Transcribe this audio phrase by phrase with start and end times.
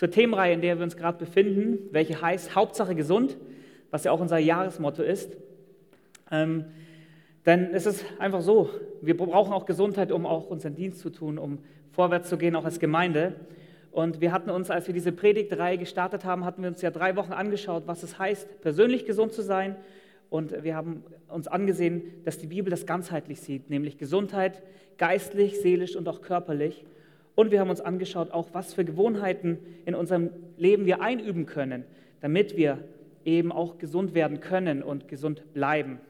[0.00, 3.36] zur Themenreihe, in der wir uns gerade befinden, welche heißt Hauptsache gesund,
[3.90, 5.36] was ja auch unser Jahresmotto ist.
[6.30, 6.64] Ähm,
[7.44, 8.70] denn es ist einfach so,
[9.02, 11.58] wir brauchen auch Gesundheit, um auch unseren Dienst zu tun, um
[11.92, 13.34] vorwärts zu gehen, auch als Gemeinde.
[13.92, 17.14] Und wir hatten uns, als wir diese Predigtreihe gestartet haben, hatten wir uns ja drei
[17.16, 19.76] Wochen angeschaut, was es heißt, persönlich gesund zu sein.
[20.30, 24.62] Und wir haben uns angesehen, dass die Bibel das ganzheitlich sieht, nämlich Gesundheit,
[24.96, 26.86] geistlich, seelisch und auch körperlich.
[27.40, 30.28] Und wir haben uns angeschaut, auch was für Gewohnheiten in unserem
[30.58, 31.84] Leben wir einüben können,
[32.20, 32.84] damit wir
[33.24, 36.00] eben auch gesund werden können und gesund bleiben.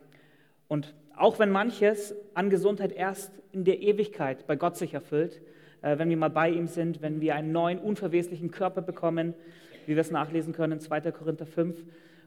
[0.66, 5.40] Und auch wenn manches an Gesundheit erst in der Ewigkeit bei Gott sich erfüllt,
[5.82, 9.34] äh, wenn wir mal bei ihm sind, wenn wir einen neuen, unverweslichen Körper bekommen,
[9.86, 11.12] wie wir es nachlesen können in 2.
[11.12, 11.76] Korinther 5.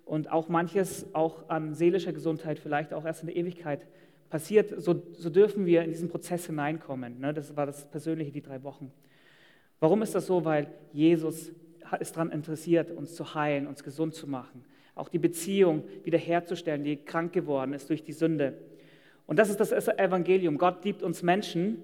[0.05, 3.85] Und auch manches auch an seelischer Gesundheit vielleicht auch erst in der Ewigkeit
[4.33, 7.19] passiert, so, so dürfen wir in diesen Prozess hineinkommen.
[7.19, 7.33] Ne?
[7.33, 8.91] Das war das Persönliche, die drei Wochen.
[9.79, 10.43] Warum ist das so?
[10.43, 11.51] Weil Jesus
[11.99, 14.65] ist daran interessiert, uns zu heilen, uns gesund zu machen.
[14.95, 18.57] Auch die Beziehung wiederherzustellen, die krank geworden ist durch die Sünde.
[19.27, 20.57] Und das ist das Evangelium.
[20.57, 21.77] Gott liebt uns Menschen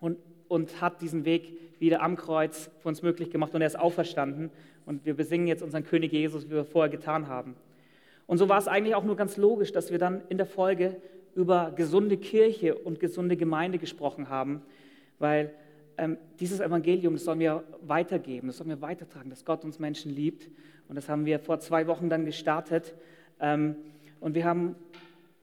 [0.00, 0.16] und
[0.50, 4.50] und hat diesen Weg wieder am Kreuz für uns möglich gemacht und er ist auferstanden.
[4.84, 7.54] Und wir besingen jetzt unseren König Jesus, wie wir vorher getan haben.
[8.26, 10.96] Und so war es eigentlich auch nur ganz logisch, dass wir dann in der Folge
[11.34, 14.62] über gesunde Kirche und gesunde Gemeinde gesprochen haben,
[15.18, 15.54] weil
[15.96, 20.14] ähm, dieses Evangelium, das sollen wir weitergeben, das sollen wir weitertragen, dass Gott uns Menschen
[20.14, 20.48] liebt.
[20.88, 22.94] Und das haben wir vor zwei Wochen dann gestartet.
[23.38, 23.76] Ähm,
[24.18, 24.76] und wir haben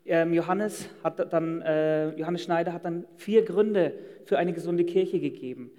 [0.05, 3.93] ähm, Johannes, hat dann, äh, Johannes Schneider hat dann vier Gründe
[4.25, 5.71] für eine gesunde Kirche gegeben.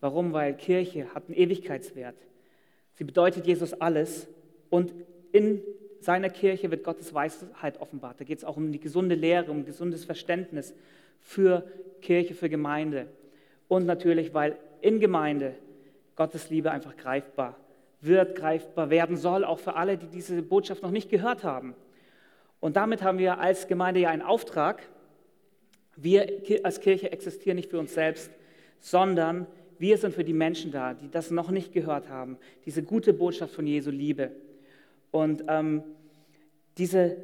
[0.00, 0.32] Warum?
[0.32, 2.16] Weil Kirche hat einen Ewigkeitswert.
[2.94, 4.28] Sie bedeutet Jesus alles
[4.70, 4.92] und
[5.32, 5.62] in
[6.00, 8.20] seiner Kirche wird Gottes Weisheit offenbart.
[8.20, 10.74] Da geht es auch um die gesunde Lehre, um gesundes Verständnis
[11.20, 11.66] für
[12.00, 13.06] Kirche, für Gemeinde.
[13.66, 15.54] Und natürlich, weil in Gemeinde
[16.16, 17.56] Gottes Liebe einfach greifbar
[18.00, 21.74] wird, greifbar werden soll, auch für alle, die diese Botschaft noch nicht gehört haben.
[22.60, 24.82] Und damit haben wir als Gemeinde ja einen Auftrag.
[25.96, 28.30] Wir als Kirche existieren nicht für uns selbst,
[28.78, 29.46] sondern
[29.78, 32.36] wir sind für die Menschen da, die das noch nicht gehört haben.
[32.66, 34.30] Diese gute Botschaft von Jesu Liebe.
[35.10, 35.82] Und ähm,
[36.76, 37.16] diese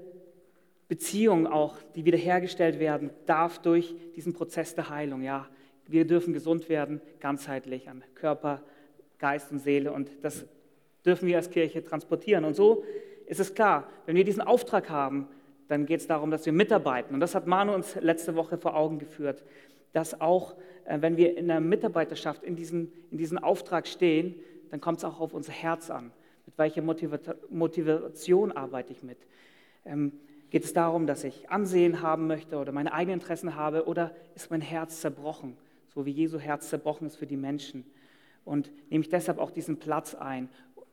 [0.88, 5.22] Beziehung auch, die wiederhergestellt werden, darf durch diesen Prozess der Heilung.
[5.22, 5.48] Ja,
[5.86, 8.62] wir dürfen gesund werden, ganzheitlich an Körper,
[9.18, 9.92] Geist und Seele.
[9.92, 10.44] Und das
[11.04, 12.44] dürfen wir als Kirche transportieren.
[12.44, 12.84] Und so
[13.26, 15.28] ist es klar, wenn wir diesen Auftrag haben,
[15.68, 17.14] dann geht es darum, dass wir mitarbeiten.
[17.14, 19.42] Und das hat Manu uns letzte Woche vor Augen geführt,
[19.92, 24.34] dass auch, äh, wenn wir in der Mitarbeiterschaft in diesen, in diesen Auftrag stehen,
[24.70, 26.12] dann kommt es auch auf unser Herz an.
[26.56, 26.82] Mit welcher
[27.50, 29.18] Motivation arbeite ich mit?
[29.84, 30.12] Ähm,
[30.50, 34.52] geht es darum, dass ich Ansehen haben möchte oder meine eigenen Interessen habe oder ist
[34.52, 35.56] mein Herz zerbrochen,
[35.92, 37.84] so wie Jesu Herz zerbrochen ist für die Menschen?
[38.44, 40.48] Und nehme ich deshalb auch diesen Platz ein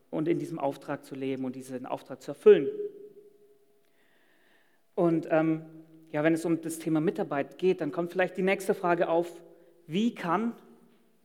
[0.09, 2.67] und in diesem Auftrag zu leben und diesen Auftrag zu erfüllen.
[4.95, 5.63] Und ähm,
[6.11, 9.41] ja, wenn es um das Thema Mitarbeit geht, dann kommt vielleicht die nächste Frage auf,
[9.85, 10.53] wie kann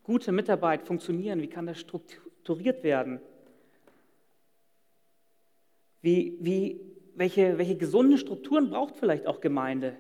[0.02, 1.40] gute Mitarbeit funktionieren?
[1.40, 3.20] Wie kann das strukturiert werden?
[6.06, 6.80] Wie, wie,
[7.16, 9.96] welche, welche gesunden Strukturen braucht vielleicht auch Gemeinde?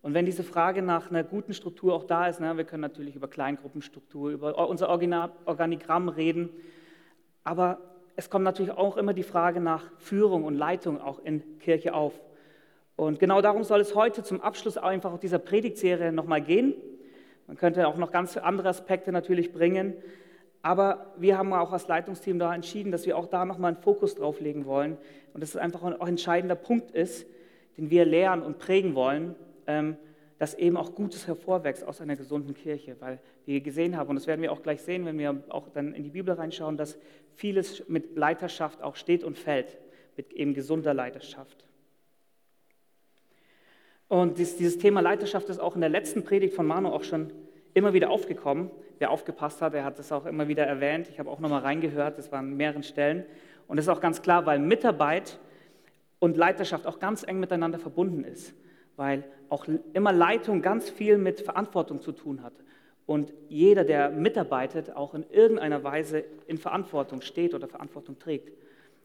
[0.00, 3.16] Und wenn diese Frage nach einer guten Struktur auch da ist, na, wir können natürlich
[3.16, 6.50] über Kleingruppenstruktur, über unser Organigramm reden,
[7.42, 7.80] aber
[8.14, 12.12] es kommt natürlich auch immer die Frage nach Führung und Leitung auch in Kirche auf.
[12.94, 16.72] Und genau darum soll es heute zum Abschluss einfach dieser Predigtserie nochmal gehen.
[17.48, 19.94] Man könnte auch noch ganz andere Aspekte natürlich bringen.
[20.62, 24.14] Aber wir haben auch als Leitungsteam da entschieden, dass wir auch da nochmal einen Fokus
[24.14, 24.96] drauf legen wollen.
[25.34, 27.26] Und dass es einfach auch ein entscheidender Punkt ist,
[27.76, 29.34] den wir lehren und prägen wollen,
[29.66, 29.96] ähm,
[30.38, 32.96] dass eben auch Gutes hervorwächst aus einer gesunden Kirche.
[33.00, 35.94] Weil wir gesehen haben, und das werden wir auch gleich sehen, wenn wir auch dann
[35.94, 36.96] in die Bibel reinschauen, dass
[37.34, 39.78] vieles mit Leiterschaft auch steht und fällt,
[40.16, 41.64] mit eben gesunder Leiterschaft.
[44.06, 47.32] Und dieses Thema Leiterschaft ist auch in der letzten Predigt von Manu auch schon
[47.74, 48.70] immer wieder aufgekommen.
[48.98, 51.08] Wer aufgepasst hat, der hat das auch immer wieder erwähnt.
[51.08, 53.24] Ich habe auch nochmal reingehört, das waren an mehreren Stellen.
[53.66, 55.38] Und das ist auch ganz klar, weil Mitarbeit
[56.18, 58.54] und Leiterschaft auch ganz eng miteinander verbunden ist.
[58.96, 62.52] Weil auch immer Leitung ganz viel mit Verantwortung zu tun hat.
[63.06, 68.52] Und jeder, der mitarbeitet, auch in irgendeiner Weise in Verantwortung steht oder Verantwortung trägt.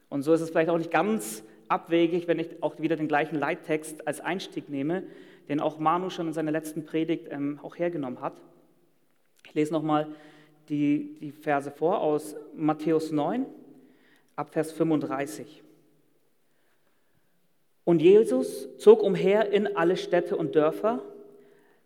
[0.10, 3.38] Und so ist es vielleicht auch nicht ganz abwegig, wenn ich auch wieder den gleichen
[3.38, 5.04] Leittext als Einstieg nehme,
[5.50, 8.40] den auch Manu schon in seiner letzten Predigt ähm, auch hergenommen hat.
[9.48, 10.08] Ich lese nochmal
[10.68, 13.46] die, die Verse vor aus Matthäus 9,
[14.36, 15.64] ab Vers 35.
[17.86, 21.02] Und Jesus zog umher in alle Städte und Dörfer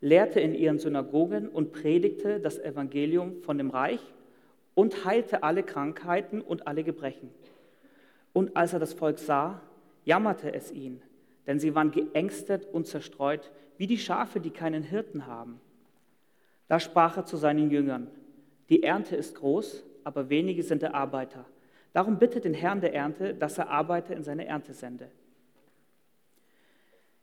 [0.01, 4.01] lehrte in ihren Synagogen und predigte das Evangelium von dem Reich
[4.73, 7.29] und heilte alle Krankheiten und alle Gebrechen.
[8.33, 9.61] Und als er das Volk sah,
[10.03, 11.03] jammerte es ihn,
[11.45, 15.61] denn sie waren geängstet und zerstreut, wie die Schafe, die keinen Hirten haben.
[16.71, 18.07] Da sprach er zu seinen Jüngern,
[18.69, 21.43] die Ernte ist groß, aber wenige sind der Arbeiter.
[21.91, 25.11] Darum bittet den Herrn der Ernte, dass er Arbeiter in seine Ernte sende.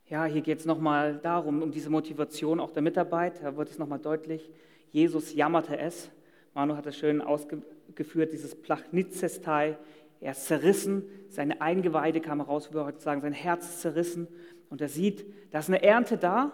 [0.04, 3.42] Ja, hier geht es nochmal darum, um diese Motivation auch der Mitarbeit.
[3.42, 4.50] Da wird es nochmal deutlich.
[4.90, 6.10] Jesus jammerte es.
[6.52, 9.78] Manu hat das schön ausgeführt, dieses Plachnizestai.
[10.20, 14.28] Er ist zerrissen, seine Eingeweide kam heraus, würde heute sagen, sein Herz ist zerrissen.
[14.68, 16.52] Und er sieht, da ist eine Ernte da,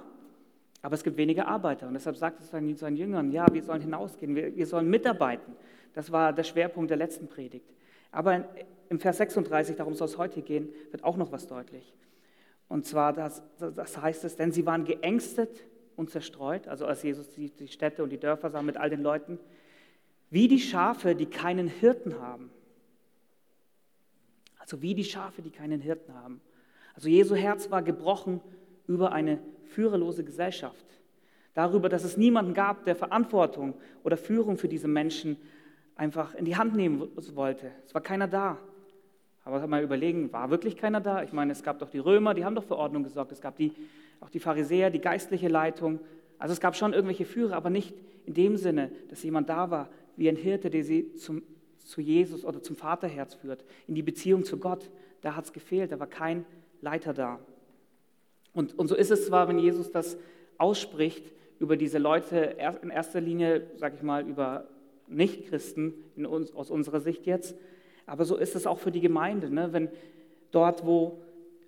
[0.85, 1.89] aber es gibt wenige Arbeiter.
[1.89, 5.57] Und deshalb sagt es seinen, seinen Jüngern, ja, wir sollen hinausgehen, wir, wir sollen mitarbeiten.
[5.95, 7.73] Das war der Schwerpunkt der letzten Predigt.
[8.13, 8.45] Aber
[8.91, 11.95] im Vers 36, darum soll es heute gehen, wird auch noch was deutlich.
[12.69, 15.65] Und zwar, das, das heißt es, denn sie waren geängstet
[15.97, 19.03] und zerstreut, also als Jesus die, die Städte und die Dörfer sah mit all den
[19.03, 19.39] Leuten,
[20.29, 22.51] wie die Schafe, die keinen Hirten haben.
[24.59, 26.43] Also wie die Schafe, die keinen Hirten haben.
[26.95, 28.43] Also Jesu Herz war gebrochen
[28.87, 30.85] über eine führerlose Gesellschaft.
[31.55, 35.37] Darüber, dass es niemanden gab, der Verantwortung oder Führung für diese Menschen
[35.97, 37.71] einfach in die Hand nehmen wollte.
[37.87, 38.59] Es war keiner da.
[39.45, 41.23] Aber mal überlegen, war wirklich keiner da?
[41.23, 43.31] Ich meine, es gab doch die Römer, die haben doch für Ordnung gesorgt.
[43.31, 43.73] Es gab die,
[44.21, 46.01] auch die Pharisäer, die geistliche Leitung.
[46.39, 47.95] Also es gab schon irgendwelche Führer, aber nicht
[48.25, 51.43] in dem Sinne, dass jemand da war, wie ein Hirte, der sie zum,
[51.79, 54.91] zu Jesus oder zum Vaterherz führt, in die Beziehung zu Gott.
[55.21, 56.47] Da hat es gefehlt, da war kein
[56.81, 57.39] Leiter da.
[58.55, 60.17] Und, und so ist es zwar, wenn Jesus das
[60.59, 64.67] ausspricht über diese Leute, in erster Linie, sage ich mal, über
[65.09, 67.55] Nichtchristen uns, aus unserer Sicht jetzt,
[68.07, 69.51] aber so ist es auch für die Gemeinde.
[69.51, 69.73] Ne?
[69.73, 69.89] Wenn
[70.51, 71.19] dort, wo,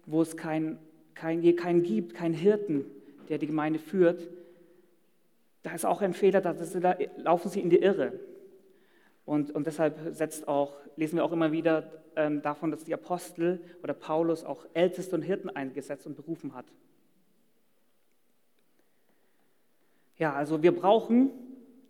[0.06, 0.78] wo es keinen
[1.16, 2.84] kein, kein gibt, keinen Hirten,
[3.28, 4.28] der die Gemeinde führt,
[5.62, 8.12] da ist auch ein Fehler, da, da laufen sie in die Irre.
[9.26, 13.60] Und, und deshalb setzt auch, lesen wir auch immer wieder ähm, davon, dass die Apostel
[13.82, 16.64] oder Paulus auch Älteste und Hirten eingesetzt und berufen hat.
[20.16, 21.30] Ja, also wir brauchen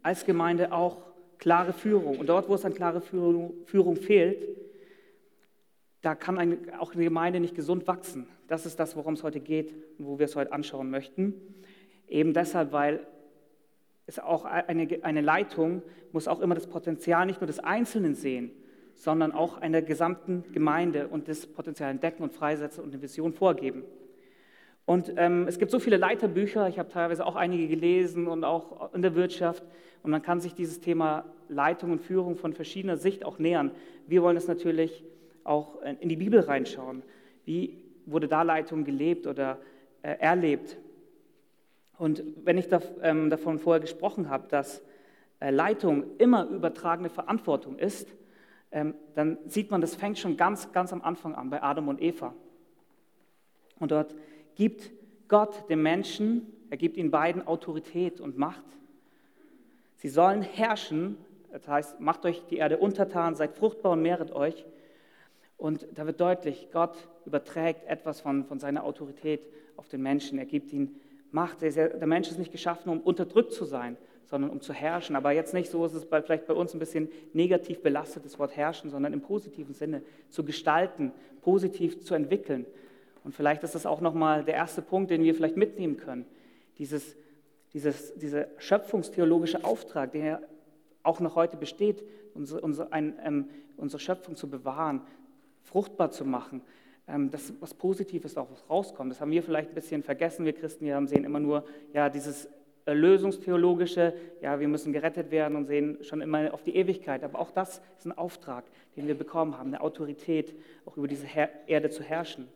[0.03, 1.03] als Gemeinde auch
[1.39, 2.19] klare Führung.
[2.19, 4.43] Und dort, wo es an klare Führung, Führung fehlt,
[6.01, 8.29] da kann eine, auch eine Gemeinde nicht gesund wachsen.
[8.49, 11.35] Das ist das, worum es heute geht und wo wir es heute anschauen möchten.
[12.09, 13.07] Eben deshalb, weil
[14.07, 15.83] es auch eine, eine Leitung
[16.13, 18.51] muss auch immer das Potenzial nicht nur des Einzelnen sehen,
[18.95, 23.85] sondern auch einer gesamten Gemeinde und das Potenzial entdecken und freisetzen und eine Vision vorgeben.
[24.87, 28.95] Und ähm, es gibt so viele Leiterbücher, ich habe teilweise auch einige gelesen und auch
[28.95, 29.65] in der Wirtschaft.
[30.05, 33.73] Und man kann sich dieses Thema Leitung und Führung von verschiedener Sicht auch nähern.
[34.07, 35.05] Wir wollen es natürlich
[35.43, 37.03] auch in die Bibel reinschauen.
[37.45, 39.59] Wie wurde da Leitung gelebt oder
[40.03, 40.79] äh, erlebt?
[41.99, 42.69] Und wenn ich
[43.03, 44.83] ähm, davon vorher gesprochen habe, dass
[45.41, 48.09] äh, Leitung immer übertragene Verantwortung ist,
[48.71, 52.03] ähm, dann sieht man, das fängt schon ganz, ganz am Anfang an bei Adam und
[52.03, 52.35] Eva.
[53.79, 54.15] Und dort
[54.55, 54.91] gibt
[55.29, 58.65] Gott dem Menschen, er gibt ihnen beiden Autorität und Macht.
[59.97, 61.17] Sie sollen herrschen,
[61.53, 64.67] das heißt, macht euch die Erde untertan, seid fruchtbar und mehret euch.
[65.57, 69.41] Und da wird deutlich, Gott überträgt etwas von, von seiner Autorität
[69.77, 70.39] auf den Menschen.
[70.39, 71.01] Er gibt ihnen
[71.37, 71.61] Macht.
[71.61, 75.15] Der Mensch ist nicht geschaffen, um unterdrückt zu sein, sondern um zu herrschen.
[75.17, 78.39] Aber jetzt nicht so, ist es bei, vielleicht bei uns ein bisschen negativ belastet, das
[78.39, 81.13] Wort herrschen, sondern im positiven Sinne zu gestalten,
[81.43, 82.65] positiv zu entwickeln.
[83.23, 86.25] Und vielleicht ist das auch nochmal der erste Punkt, den wir vielleicht mitnehmen können.
[86.79, 87.17] Dieses,
[87.75, 90.41] dieses, dieser schöpfungstheologische Auftrag, der
[91.03, 92.03] auch noch heute besteht,
[92.33, 95.03] unsere, unsere, ein, ähm, unsere Schöpfung zu bewahren,
[95.65, 96.63] fruchtbar zu machen,
[97.07, 99.13] dass was Positives auch rauskommt.
[99.13, 102.49] Das haben wir vielleicht ein bisschen vergessen, wir Christen, wir sehen immer nur ja, dieses
[102.85, 107.25] Erlösungstheologische, ja, wir müssen gerettet werden und sehen schon immer auf die Ewigkeit.
[107.25, 108.65] Aber auch das ist ein Auftrag,
[108.97, 112.49] den wir bekommen haben, eine Autorität, auch über diese Her Erde zu herrschen.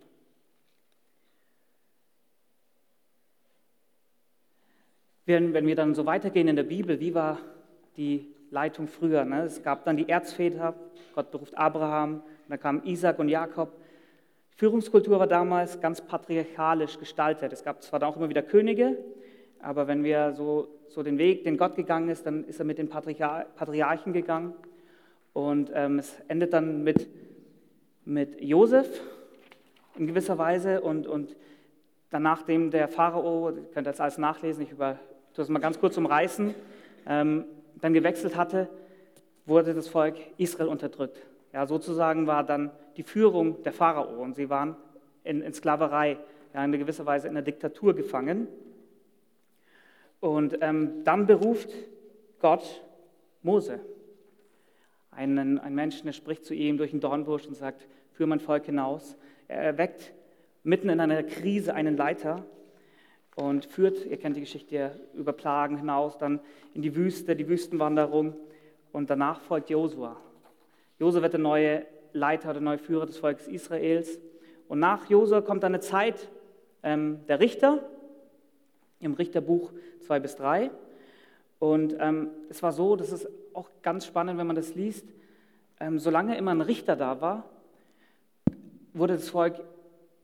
[5.26, 7.38] Wenn, wenn wir dann so weitergehen in der Bibel, wie war
[7.97, 9.25] die Leitung früher?
[9.25, 9.42] Ne?
[9.42, 10.75] Es gab dann die Erzväter,
[11.14, 13.73] Gott beruft Abraham, dann kamen Isaac und Jakob.
[14.61, 17.50] Führungskultur war damals ganz patriarchalisch gestaltet.
[17.50, 18.99] Es gab zwar auch immer wieder Könige,
[19.62, 22.76] aber wenn wir so, so den Weg, den Gott gegangen ist, dann ist er mit
[22.76, 24.52] den Patriarchen gegangen.
[25.33, 27.09] Und ähm, es endet dann mit,
[28.05, 28.87] mit Josef
[29.97, 31.37] in gewisser Weise und, und
[32.11, 34.99] dann nachdem der Pharao, ihr könnt das alles nachlesen, ich über,
[35.37, 36.55] das mal ganz kurz umreißen,
[37.07, 37.47] ähm,
[37.81, 38.69] dann gewechselt hatte,
[39.47, 41.17] wurde das Volk Israel unterdrückt.
[41.55, 44.76] Ja, sozusagen war dann die Führung der Pharao und sie waren
[45.25, 46.19] in, in Sklaverei,
[46.52, 48.47] ja, in gewisser Weise in der Diktatur gefangen.
[50.21, 51.71] Und ähm, dann beruft
[52.40, 52.83] Gott
[53.42, 53.80] Mose.
[55.12, 58.66] einen, einen Menschen, der spricht zu ihm durch den Dornbusch und sagt, führe mein Volk
[58.66, 59.16] hinaus.
[59.49, 60.12] Er erweckt
[60.62, 62.45] mitten in einer Krise einen Leiter
[63.35, 66.38] und führt, ihr kennt die Geschichte, über Plagen hinaus, dann
[66.75, 68.37] in die Wüste, die Wüstenwanderung
[68.92, 70.21] und danach folgt Josua.
[70.99, 74.19] Josua wird der neue Leiter, der neue Führer des Volkes Israels.
[74.69, 76.31] Und nach Josua kommt dann eine Zeit
[76.83, 77.81] ähm, der Richter,
[79.00, 80.71] im Richterbuch 2 bis 3.
[81.59, 85.07] Und ähm, es war so, das ist auch ganz spannend, wenn man das liest,
[85.81, 87.45] ähm, solange immer ein Richter da war,
[88.93, 89.61] wurde das Volk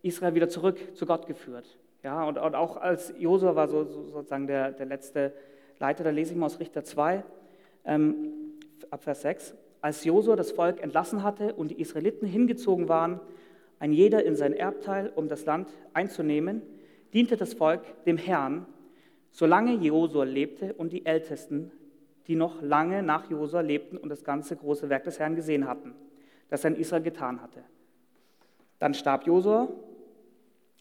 [0.02, 1.78] Israel wieder zurück zu Gott geführt.
[2.02, 5.32] Ja, und, und auch als Josua war so, so, sozusagen der, der letzte
[5.78, 7.24] Leiter, da lese ich mal aus Richter 2,
[7.84, 8.32] ähm,
[8.90, 9.54] ab Vers 6.
[9.80, 13.20] Als Josua das Volk entlassen hatte und die Israeliten hingezogen waren,
[13.78, 16.62] ein jeder in sein Erbteil, um das Land einzunehmen,
[17.12, 18.66] diente das Volk dem Herrn,
[19.30, 21.70] solange Josua lebte und die Ältesten,
[22.26, 25.94] die noch lange nach Josua lebten und das ganze große Werk des Herrn gesehen hatten,
[26.48, 27.62] das er in Israel getan hatte.
[28.78, 29.68] Dann starb Josua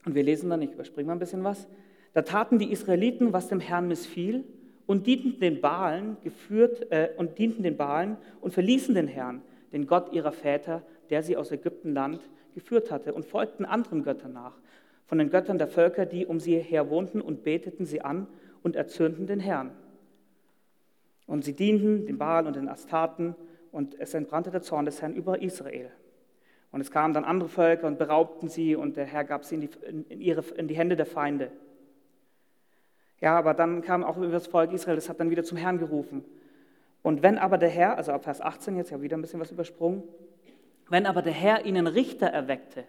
[0.05, 1.67] und wir lesen dann, ich überspringe mal ein bisschen was.
[2.13, 4.45] Da taten die Israeliten, was dem Herrn missfiel
[4.87, 9.87] und dienten den Baalen, geführt, äh, und dienten den Baalen und verließen den Herrn, den
[9.87, 12.21] Gott ihrer Väter, der sie aus Ägyptenland
[12.53, 14.57] geführt hatte, und folgten anderen Göttern nach,
[15.05, 18.27] von den Göttern der Völker, die um sie her wohnten, und beteten sie an
[18.63, 19.71] und erzürnten den Herrn.
[21.27, 23.35] Und sie dienten den Baal und den Astaten,
[23.71, 25.91] und es entbrannte der Zorn des Herrn über Israel.
[26.71, 29.61] Und es kamen dann andere Völker und beraubten sie und der Herr gab sie in
[29.61, 29.69] die,
[30.09, 31.51] in ihre, in die Hände der Feinde.
[33.21, 35.77] Ja, aber dann kam auch über das Volk Israel, das hat dann wieder zum Herrn
[35.77, 36.25] gerufen.
[37.01, 39.51] Und wenn aber der Herr, also ab Vers 18, jetzt ja wieder ein bisschen was
[39.51, 40.03] übersprungen,
[40.89, 42.83] wenn aber der Herr ihnen Richter erweckte,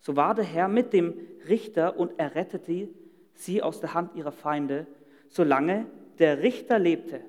[0.00, 1.14] so war der Herr mit dem
[1.48, 2.88] Richter und errettete
[3.34, 4.86] sie aus der Hand ihrer Feinde,
[5.28, 5.86] solange
[6.18, 7.20] der Richter lebte.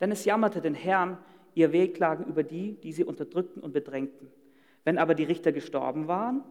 [0.00, 1.18] Denn es jammerte den Herrn
[1.54, 4.28] ihr Wehklagen über die, die sie unterdrückten und bedrängten.
[4.84, 6.42] Wenn aber die Richter gestorben waren,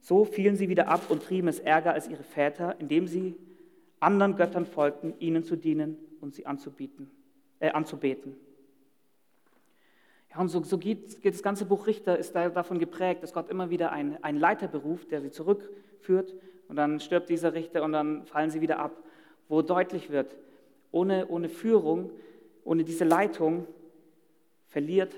[0.00, 3.36] so fielen sie wieder ab und trieben es ärger als ihre Väter, indem sie
[4.02, 7.10] anderen Göttern folgten, ihnen zu dienen und sie anzubieten,
[7.60, 8.36] äh, anzubeten.
[10.30, 13.32] Ja, und so, so geht, geht, das ganze Buch Richter, ist da, davon geprägt, dass
[13.32, 16.34] Gott immer wieder einen, Leiter beruft, der sie zurückführt
[16.68, 18.96] und dann stirbt dieser Richter und dann fallen sie wieder ab,
[19.48, 20.36] wo deutlich wird,
[20.90, 22.10] ohne, ohne Führung,
[22.64, 23.66] ohne diese Leitung
[24.68, 25.14] verliert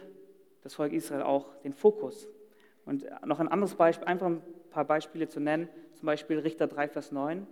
[0.63, 2.29] das Volk Israel auch den Fokus.
[2.85, 6.89] Und noch ein anderes Beispiel, einfach ein paar Beispiele zu nennen, zum Beispiel Richter 3,
[6.89, 7.47] Vers 9.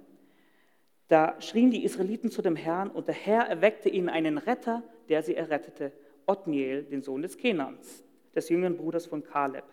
[1.13, 5.23] Da schrien die Israeliten zu dem Herrn und der Herr erweckte ihnen einen Retter, der
[5.23, 5.93] sie errettete,
[6.27, 8.03] Othniel, den Sohn des Kenans,
[8.35, 9.67] des jüngeren Bruders von Kaleb.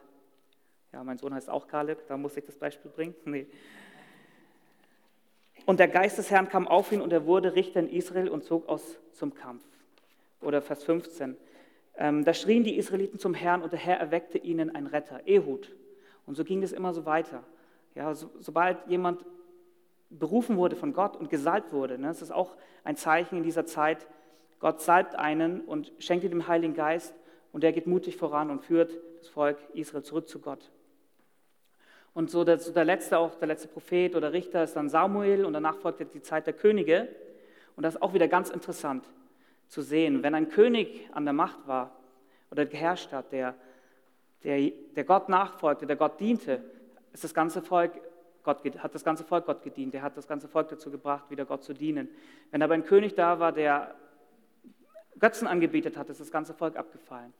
[0.91, 3.15] Ja, mein Sohn heißt auch Kaleb, da muss ich das Beispiel bringen.
[3.23, 3.47] Nee.
[5.65, 8.43] Und der Geist des Herrn kam auf ihn und er wurde Richter in Israel und
[8.43, 9.63] zog aus zum Kampf.
[10.41, 11.37] Oder Vers 15.
[11.95, 15.73] Ähm, da schrien die Israeliten zum Herrn und der Herr erweckte ihnen einen Retter, Ehud.
[16.25, 17.45] Und so ging es immer so weiter.
[17.95, 19.23] Ja, so, sobald jemand
[20.09, 23.65] berufen wurde von Gott und gesalbt wurde, ne, das ist auch ein Zeichen in dieser
[23.65, 24.07] Zeit,
[24.59, 27.13] Gott salbt einen und schenkt ihm den Heiligen Geist
[27.51, 30.71] und der geht mutig voran und führt das Volk Israel zurück zu Gott.
[32.13, 35.45] Und so der, so der letzte, auch der letzte Prophet oder Richter ist dann Samuel
[35.45, 37.07] und danach folgt die Zeit der Könige.
[37.75, 39.05] Und das ist auch wieder ganz interessant
[39.67, 40.23] zu sehen.
[40.23, 41.95] Wenn ein König an der Macht war
[42.51, 43.55] oder geherrscht hat, der,
[44.43, 46.61] der, der Gott nachfolgte, der Gott diente,
[47.13, 47.93] ist das ganze Volk
[48.43, 49.93] Gott, hat das ganze Volk Gott gedient.
[49.93, 52.09] Der hat das ganze Volk dazu gebracht, wieder Gott zu dienen.
[52.51, 53.95] Wenn aber ein König da war, der
[55.19, 57.33] Götzen angebetet hat, ist das ganze Volk abgefallen.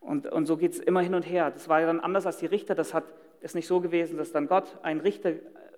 [0.00, 1.50] Und, und so geht es immer hin und her.
[1.50, 2.74] Das war ja dann anders als die Richter.
[2.74, 3.04] Das hat,
[3.40, 5.32] ist nicht so gewesen, dass dann Gott einen Richter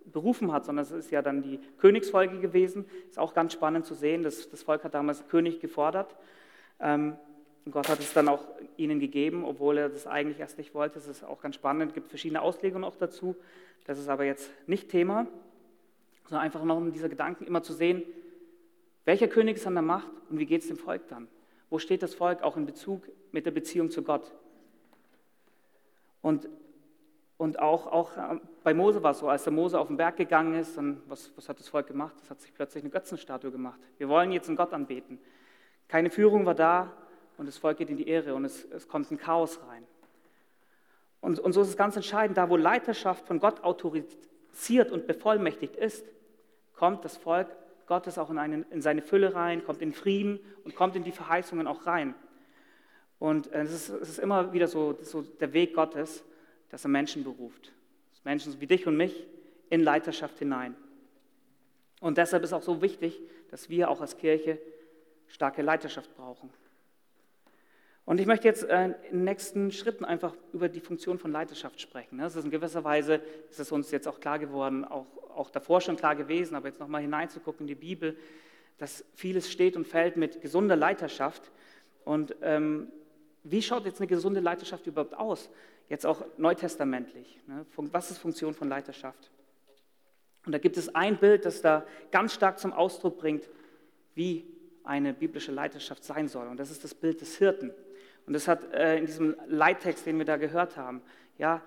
[0.04, 2.86] berufen hat, sondern es ist ja dann die Königsfolge gewesen.
[3.08, 4.22] Ist auch ganz spannend zu sehen.
[4.22, 6.14] Das, das Volk hat damals König gefordert.
[6.80, 7.16] Ähm,
[7.66, 8.44] und Gott hat es dann auch
[8.76, 10.94] ihnen gegeben, obwohl er das eigentlich erst nicht wollte.
[10.94, 11.88] Das ist auch ganz spannend.
[11.88, 13.34] Es gibt verschiedene Auslegungen auch dazu.
[13.84, 15.26] Das ist aber jetzt nicht Thema,
[16.28, 18.04] sondern einfach noch um diese Gedanken immer zu sehen,
[19.04, 21.28] welcher König ist an der Macht und wie geht es dem Volk dann?
[21.68, 24.32] Wo steht das Volk auch in Bezug mit der Beziehung zu Gott?
[26.22, 26.48] Und
[27.38, 30.16] und auch, auch äh, bei Mose war es so, als der Mose auf den Berg
[30.16, 32.14] gegangen ist, dann, was, was hat das Volk gemacht?
[32.22, 33.78] Es hat sich plötzlich eine Götzenstatue gemacht.
[33.98, 35.18] Wir wollen jetzt einen Gott anbeten.
[35.86, 36.92] Keine Führung war da
[37.36, 39.84] und das Volk geht in die Ehre und es, es kommt ein Chaos rein.
[41.20, 45.76] Und, und so ist es ganz entscheidend, da wo Leiterschaft von Gott autorisiert und bevollmächtigt
[45.76, 46.04] ist,
[46.74, 47.48] kommt das Volk
[47.86, 51.12] Gottes auch in, einen, in seine Fülle rein, kommt in Frieden und kommt in die
[51.12, 52.14] Verheißungen auch rein.
[53.18, 56.24] Und äh, es ist, es ist immer wieder so, so der Weg Gottes
[56.70, 57.72] dass er Menschen beruft.
[58.24, 59.26] Menschen wie dich und mich
[59.70, 60.74] in Leiterschaft hinein.
[62.00, 64.58] Und deshalb ist auch so wichtig, dass wir auch als Kirche
[65.28, 66.50] starke Leiterschaft brauchen.
[68.06, 71.80] Und ich möchte jetzt äh, in den nächsten Schritten einfach über die Funktion von Leiterschaft
[71.80, 72.18] sprechen.
[72.18, 73.20] Das ist in gewisser Weise,
[73.50, 76.78] ist es uns jetzt auch klar geworden, auch, auch davor schon klar gewesen, aber jetzt
[76.78, 78.16] nochmal hineinzugucken in die Bibel,
[78.78, 81.50] dass vieles steht und fällt mit gesunder Leiterschaft.
[82.04, 82.92] Und ähm,
[83.42, 85.50] wie schaut jetzt eine gesunde Leiterschaft überhaupt aus?
[85.88, 87.40] Jetzt auch neutestamentlich.
[87.48, 87.66] Ne?
[87.76, 89.32] Was ist Funktion von Leiterschaft?
[90.44, 93.48] Und da gibt es ein Bild, das da ganz stark zum Ausdruck bringt,
[94.14, 94.46] wie
[94.84, 96.46] eine biblische Leiterschaft sein soll.
[96.46, 97.72] Und das ist das Bild des Hirten.
[98.26, 101.00] Und das hat äh, in diesem Leittext, den wir da gehört haben,
[101.38, 101.62] ja,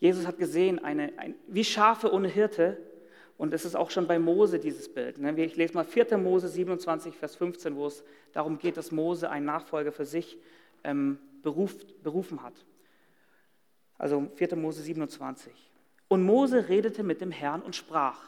[0.00, 2.76] Jesus hat gesehen, eine, ein, wie Schafe ohne Hirte.
[3.38, 5.18] Und das ist auch schon bei Mose dieses Bild.
[5.18, 5.34] Ne?
[5.42, 6.18] Ich lese mal 4.
[6.18, 10.36] Mose 27, Vers 15, wo es darum geht, dass Mose einen Nachfolger für sich
[10.84, 12.54] ähm, beruft, berufen hat.
[13.98, 14.56] Also 4.
[14.56, 15.52] Mose 27.
[16.08, 18.20] Und Mose redete mit dem Herrn und sprach,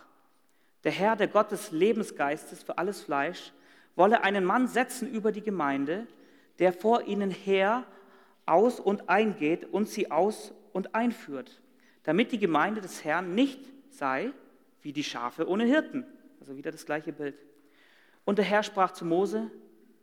[0.85, 3.52] der Herr, der Gott des Lebensgeistes für alles Fleisch,
[3.96, 6.06] wolle einen Mann setzen über die Gemeinde,
[6.58, 7.86] der vor ihnen her
[8.46, 11.60] aus und eingeht und sie aus und einführt,
[12.04, 13.60] damit die Gemeinde des Herrn nicht
[13.90, 14.32] sei
[14.82, 16.06] wie die Schafe ohne Hirten.
[16.40, 17.34] Also wieder das gleiche Bild.
[18.25, 19.50] Und der Herr sprach zu Mose,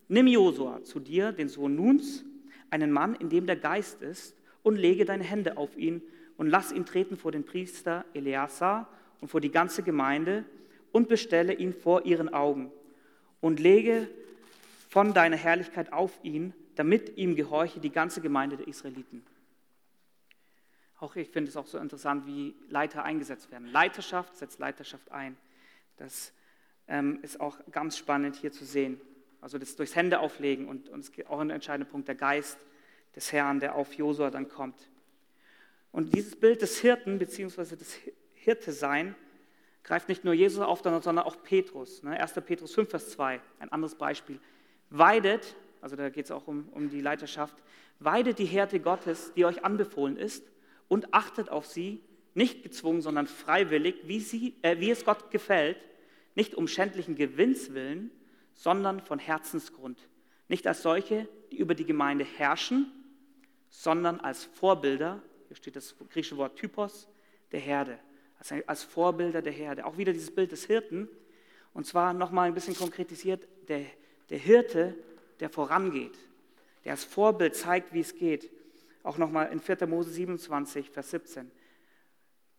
[0.08, 2.26] nimm Josua zu dir, den Sohn Nuns,
[2.70, 6.02] einen Mann, in dem der Geist ist, und lege deine Hände auf ihn
[6.38, 8.90] und lass ihn treten vor den Priester Eleazar
[9.22, 10.46] und vor die ganze Gemeinde
[10.92, 12.72] und bestelle ihn vor ihren Augen
[13.42, 14.08] und lege
[14.94, 19.26] von deiner Herrlichkeit auf ihn, damit ihm gehorche die ganze Gemeinde der Israeliten.
[21.00, 23.66] Auch ich finde es auch so interessant, wie Leiter eingesetzt werden.
[23.66, 25.36] Leiterschaft setzt Leiterschaft ein.
[25.98, 26.32] Das
[26.88, 29.02] ähm, ist auch ganz spannend hier zu sehen.
[29.42, 32.60] Also das durchs Hände auflegen und, und es ist auch ein entscheidender Punkt, der Geist
[33.16, 34.92] des Herrn, der auf Josua dann kommt.
[35.92, 37.78] Und dieses Bild des Hirten bzw.
[37.78, 37.98] des
[38.36, 39.16] Hirte-Sein
[39.82, 42.04] greift nicht nur Jesus auf, sondern auch Petrus.
[42.04, 42.36] 1.
[42.36, 42.42] Ne?
[42.44, 44.40] Petrus 5, Vers 2, ein anderes Beispiel
[44.94, 47.56] weidet, also da geht es auch um, um die Leiterschaft,
[48.00, 50.46] weidet die Härte Gottes, die euch anbefohlen ist,
[50.88, 52.02] und achtet auf sie,
[52.36, 55.78] nicht gezwungen, sondern freiwillig, wie, sie, äh, wie es Gott gefällt,
[56.36, 58.12] nicht um schändlichen Gewinns willen,
[58.54, 60.08] sondern von Herzensgrund.
[60.48, 62.92] Nicht als solche, die über die Gemeinde herrschen,
[63.70, 67.08] sondern als Vorbilder, hier steht das griechische Wort Typos,
[67.52, 68.00] der Herde,
[68.40, 69.86] als, als Vorbilder der Herde.
[69.86, 71.08] Auch wieder dieses Bild des Hirten,
[71.74, 73.86] und zwar nochmal ein bisschen konkretisiert, der
[74.30, 74.96] der Hirte,
[75.40, 76.18] der vorangeht,
[76.84, 78.50] der als Vorbild zeigt, wie es geht.
[79.04, 79.88] Auch nochmal in 4.
[79.88, 81.52] Mose 27, Vers 17.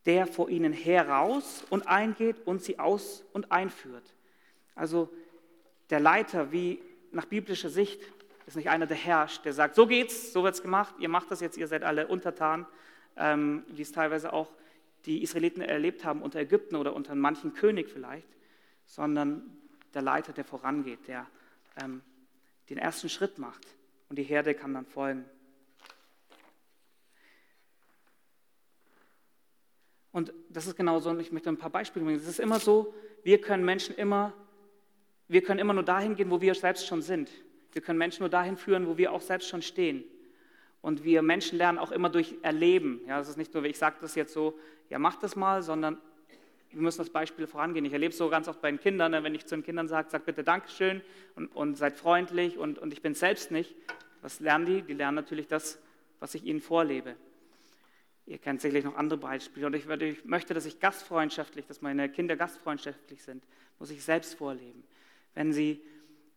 [0.07, 4.14] Der vor ihnen heraus und eingeht und sie aus und einführt.
[4.74, 5.09] Also
[5.90, 8.00] der Leiter, wie nach biblischer Sicht,
[8.46, 11.40] ist nicht einer, der herrscht, der sagt, so geht's, so wird's gemacht, ihr macht das
[11.40, 12.66] jetzt, ihr seid alle untertan,
[13.16, 14.48] ähm, wie es teilweise auch
[15.07, 18.29] die Israeliten erlebt haben unter Ägypten oder unter manchen König vielleicht,
[18.87, 19.57] sondern
[19.94, 21.27] der Leiter, der vorangeht, der
[21.82, 22.02] ähm,
[22.68, 23.66] den ersten Schritt macht
[24.08, 25.24] und die Herde kann dann folgen.
[30.12, 32.20] Und das ist genau so, und ich möchte ein paar Beispiele bringen.
[32.20, 34.32] Es ist immer so, wir können Menschen immer,
[35.26, 37.30] wir können immer nur dahin gehen, wo wir selbst schon sind.
[37.72, 40.04] Wir können Menschen nur dahin führen, wo wir auch selbst schon stehen.
[40.80, 43.00] Und wir Menschen lernen auch immer durch Erleben.
[43.08, 44.56] Ja, das ist nicht nur, ich sage das jetzt so,
[44.88, 46.00] ja, mach das mal, sondern
[46.74, 47.84] wir müssen das Beispiel vorangehen.
[47.84, 49.88] Ich erlebe es so ganz oft bei den Kindern, ne, wenn ich zu den Kindern
[49.88, 51.02] sage, sag bitte Dankeschön
[51.37, 53.74] und, und seid freundlich und, und ich bin selbst nicht.
[54.22, 54.82] Was lernen die?
[54.82, 55.78] Die lernen natürlich das,
[56.20, 57.14] was ich ihnen vorlebe.
[58.26, 59.66] Ihr kennt sicherlich noch andere Beispiele.
[59.66, 63.44] Und ich, ich möchte, dass ich gastfreundschaftlich, dass meine Kinder gastfreundschaftlich sind,
[63.78, 64.82] muss ich selbst vorleben.
[65.34, 65.82] Wenn sie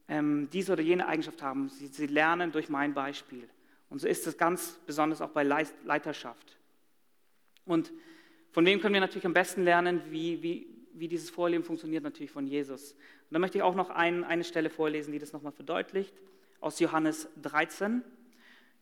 [0.09, 3.47] ähm, diese oder jene Eigenschaft haben, sie, sie lernen durch mein Beispiel.
[3.89, 6.57] Und so ist es ganz besonders auch bei Leiterschaft.
[7.65, 7.91] Und
[8.57, 12.03] von wem können wir natürlich am besten lernen, wie, wie, wie dieses Vorleben funktioniert?
[12.03, 12.93] Natürlich von Jesus.
[12.93, 16.15] Und da möchte ich auch noch ein, eine Stelle vorlesen, die das nochmal verdeutlicht,
[16.59, 18.01] aus Johannes 13.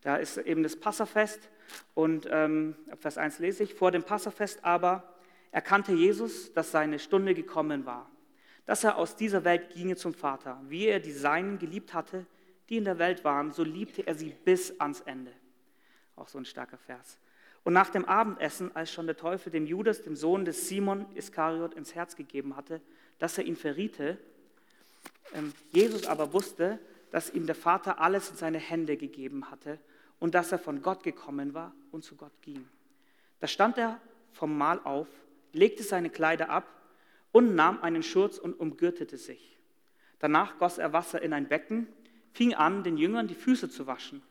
[0.00, 1.50] Da ist eben das Passafest
[1.92, 5.14] und ähm, Vers 1 lese ich, vor dem Passafest aber
[5.52, 8.10] erkannte Jesus, dass seine Stunde gekommen war,
[8.64, 10.58] dass er aus dieser Welt ginge zum Vater.
[10.70, 12.24] Wie er die Seinen geliebt hatte,
[12.70, 15.32] die in der Welt waren, so liebte er sie bis ans Ende.
[16.14, 17.18] Auch so ein starker Vers.
[17.66, 21.74] Und nach dem Abendessen, als schon der Teufel dem Judas, dem Sohn des Simon Iskariot,
[21.74, 22.80] ins Herz gegeben hatte,
[23.18, 24.18] dass er ihn verriete,
[25.34, 26.78] ähm, Jesus aber wusste,
[27.10, 29.80] dass ihm der Vater alles in seine Hände gegeben hatte
[30.20, 32.68] und dass er von Gott gekommen war und zu Gott ging.
[33.40, 34.00] Da stand er
[34.30, 35.08] vom Mahl auf,
[35.52, 36.68] legte seine Kleider ab
[37.32, 39.58] und nahm einen Schurz und umgürtete sich.
[40.20, 41.88] Danach goss er Wasser in ein Becken,
[42.32, 44.22] fing an, den Jüngern die Füße zu waschen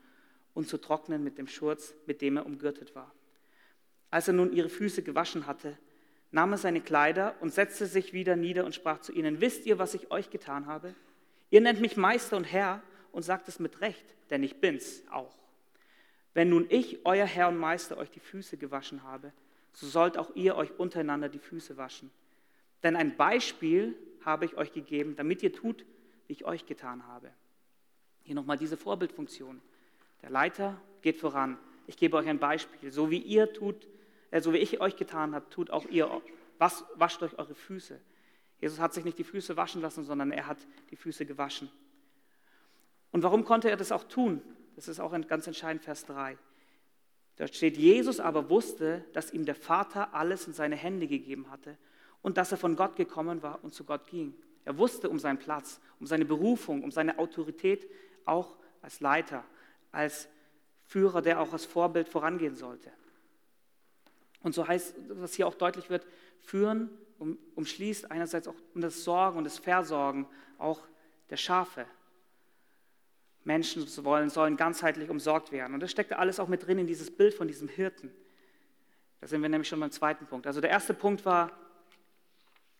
[0.54, 3.12] und zu trocknen mit dem Schurz, mit dem er umgürtet war.
[4.16, 5.76] Als er nun ihre Füße gewaschen hatte,
[6.30, 9.78] nahm er seine Kleider und setzte sich wieder nieder und sprach zu ihnen, wisst ihr,
[9.78, 10.94] was ich euch getan habe?
[11.50, 15.36] Ihr nennt mich Meister und Herr und sagt es mit Recht, denn ich bin's auch.
[16.32, 19.34] Wenn nun ich, euer Herr und Meister, euch die Füße gewaschen habe,
[19.74, 22.10] so sollt auch ihr euch untereinander die Füße waschen.
[22.82, 25.84] Denn ein Beispiel habe ich euch gegeben, damit ihr tut,
[26.26, 27.30] wie ich euch getan habe.
[28.22, 29.60] Hier nochmal diese Vorbildfunktion.
[30.22, 31.58] Der Leiter geht voran.
[31.86, 32.90] Ich gebe euch ein Beispiel.
[32.90, 33.86] So wie ihr tut,
[34.32, 36.10] so wie ich euch getan habe, tut auch ihr,
[36.58, 38.00] was, wascht euch eure Füße.
[38.60, 40.58] Jesus hat sich nicht die Füße waschen lassen, sondern er hat
[40.90, 41.70] die Füße gewaschen.
[43.12, 44.42] Und warum konnte er das auch tun?
[44.74, 46.36] Das ist auch ganz entscheidend, Vers 3.
[47.36, 51.76] Dort steht, Jesus aber wusste, dass ihm der Vater alles in seine Hände gegeben hatte
[52.22, 54.34] und dass er von Gott gekommen war und zu Gott ging.
[54.64, 57.88] Er wusste um seinen Platz, um seine Berufung, um seine Autorität,
[58.24, 59.44] auch als Leiter,
[59.92, 60.28] als
[60.82, 62.90] Führer, der auch als Vorbild vorangehen sollte.
[64.42, 66.06] Und so heißt, was hier auch deutlich wird,
[66.40, 70.80] führen um, umschließt einerseits auch das Sorgen und das Versorgen auch
[71.30, 71.86] der Schafe.
[73.44, 75.74] Menschen wollen, sollen ganzheitlich umsorgt werden.
[75.74, 78.12] Und das steckt alles auch mit drin in dieses Bild von diesem Hirten.
[79.20, 80.46] Da sind wir nämlich schon beim zweiten Punkt.
[80.46, 81.52] Also der erste Punkt war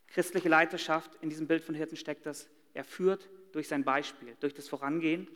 [0.08, 1.14] christliche Leiterschaft.
[1.20, 5.28] In diesem Bild von Hirten steckt das, er führt durch sein Beispiel, durch das Vorangehen.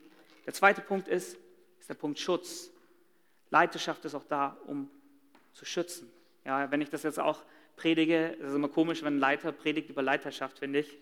[0.46, 1.38] Der zweite Punkt ist,
[1.78, 2.70] ist der Punkt Schutz.
[3.50, 4.90] Leiterschaft ist auch da, um
[5.60, 6.10] zu schützen.
[6.46, 7.44] Ja, wenn ich das jetzt auch
[7.76, 10.98] predige, das ist immer komisch, wenn ein Leiter predigt über Leiterschaft, finde ich.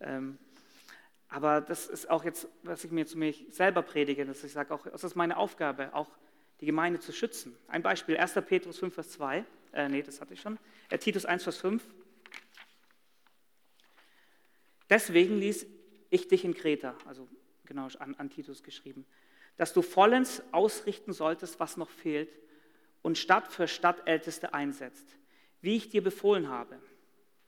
[0.00, 0.38] Ähm,
[1.28, 4.72] aber das ist auch jetzt, was ich mir zu mir selber predige, dass ich sage,
[4.72, 6.08] auch, das ist meine Aufgabe, auch
[6.60, 7.56] die Gemeinde zu schützen.
[7.66, 8.34] Ein Beispiel, 1.
[8.46, 10.58] Petrus 5, Vers 2, äh, nee, das hatte ich schon,
[10.90, 11.82] äh, Titus 1, Vers 5.
[14.88, 15.66] Deswegen ließ
[16.10, 17.28] ich dich in Kreta, also
[17.64, 19.04] genau an, an Titus geschrieben,
[19.56, 22.30] dass du vollends ausrichten solltest, was noch fehlt
[23.02, 25.16] und Stadt für Stadt Älteste einsetzt,
[25.60, 26.78] wie ich dir befohlen habe.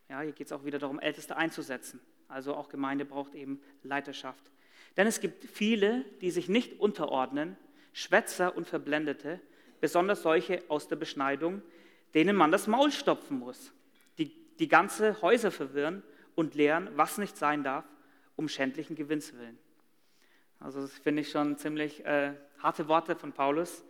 [0.08, 2.00] Ja, hier geht es auch wieder darum, Älteste einzusetzen.
[2.28, 4.50] Also auch Gemeinde braucht eben Leiterschaft.
[4.96, 7.56] Denn es gibt viele, die sich nicht unterordnen,
[7.92, 9.40] Schwätzer und Verblendete,
[9.80, 11.62] besonders solche aus der Beschneidung,
[12.14, 13.72] denen man das Maul stopfen muss,
[14.18, 16.02] die die ganze Häuser verwirren
[16.34, 17.84] und lehren, was nicht sein darf,
[18.36, 19.58] um schändlichen Gewinns willen.
[20.58, 23.84] Also das finde ich schon ziemlich äh, harte Worte von Paulus.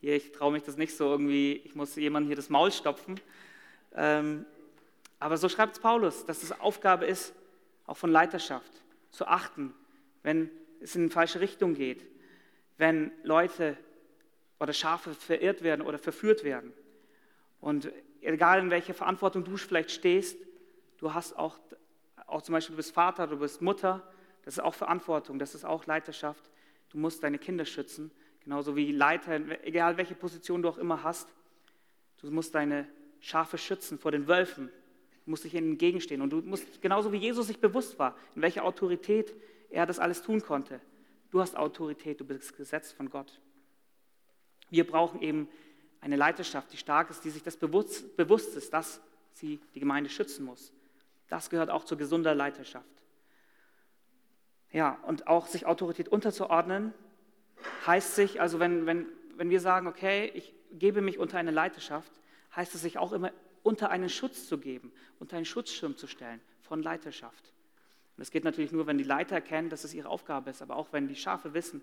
[0.00, 3.20] Hier, ich traue mich das nicht so irgendwie, ich muss jemandem hier das Maul stopfen.
[3.94, 4.44] Ähm,
[5.18, 7.34] aber so schreibt es Paulus, dass es Aufgabe ist,
[7.86, 8.70] auch von Leiterschaft,
[9.10, 9.72] zu achten,
[10.22, 12.04] wenn es in eine falsche Richtung geht,
[12.76, 13.76] wenn Leute
[14.60, 16.72] oder Schafe verirrt werden oder verführt werden.
[17.60, 20.36] Und egal in welcher Verantwortung du vielleicht stehst,
[20.98, 21.58] du hast auch,
[22.26, 24.06] auch zum Beispiel, du bist Vater, du bist Mutter,
[24.44, 26.50] das ist auch Verantwortung, das ist auch Leiterschaft.
[26.90, 28.10] Du musst deine Kinder schützen,
[28.46, 31.28] genauso wie Leiter, egal welche Position du auch immer hast.
[32.20, 32.86] Du musst deine
[33.18, 34.70] Schafe schützen vor den Wölfen,
[35.24, 36.22] musst dich ihnen entgegenstehen.
[36.22, 39.34] Und du musst, genauso wie Jesus sich bewusst war, in welcher Autorität
[39.68, 40.80] er das alles tun konnte.
[41.32, 43.40] Du hast Autorität, du bist gesetzt von Gott.
[44.70, 45.48] Wir brauchen eben
[46.00, 49.00] eine Leiterschaft, die stark ist, die sich das bewusst, bewusst ist, dass
[49.32, 50.72] sie die Gemeinde schützen muss.
[51.26, 52.86] Das gehört auch zur gesunder Leiterschaft.
[54.70, 56.94] Ja, und auch sich Autorität unterzuordnen,
[57.86, 62.12] heißt sich, also wenn, wenn, wenn wir sagen, okay, ich gebe mich unter eine Leiterschaft,
[62.54, 66.40] heißt es sich auch immer unter einen Schutz zu geben, unter einen Schutzschirm zu stellen
[66.60, 67.52] von Leiterschaft.
[68.16, 70.76] Und das geht natürlich nur, wenn die Leiter erkennen, dass es ihre Aufgabe ist, aber
[70.76, 71.82] auch wenn die Schafe wissen,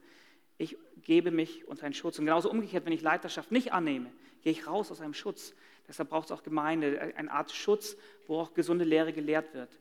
[0.58, 2.20] ich gebe mich unter einen Schutz.
[2.20, 5.54] Und genauso umgekehrt, wenn ich Leiterschaft nicht annehme, gehe ich raus aus einem Schutz.
[5.88, 9.78] Deshalb braucht es auch Gemeinde, eine Art Schutz, wo auch gesunde Lehre gelehrt wird.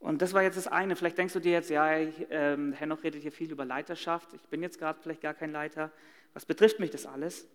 [0.00, 0.96] Und das war jetzt das eine.
[0.96, 4.32] Vielleicht denkst du dir jetzt, ja, ähm, Henoch redet hier viel über Leiterschaft.
[4.32, 5.92] Ich bin jetzt gerade vielleicht gar kein Leiter.
[6.32, 7.46] Was betrifft mich das alles?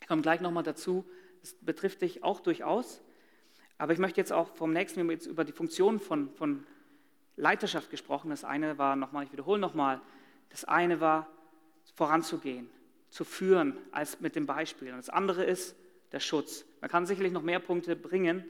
[0.00, 1.04] Ich komme gleich nochmal dazu,
[1.40, 3.00] das betrifft dich auch durchaus.
[3.78, 6.66] Aber ich möchte jetzt auch vom nächsten, wir haben jetzt über die Funktion von, von
[7.36, 8.30] Leiterschaft gesprochen.
[8.30, 10.00] Das eine war nochmal, ich wiederhole nochmal,
[10.48, 11.28] das eine war
[11.94, 12.68] voranzugehen,
[13.10, 14.90] zu führen als mit dem Beispiel.
[14.90, 15.76] Und das andere ist
[16.12, 16.64] der Schutz.
[16.80, 18.44] Man kann sicherlich noch mehr Punkte bringen,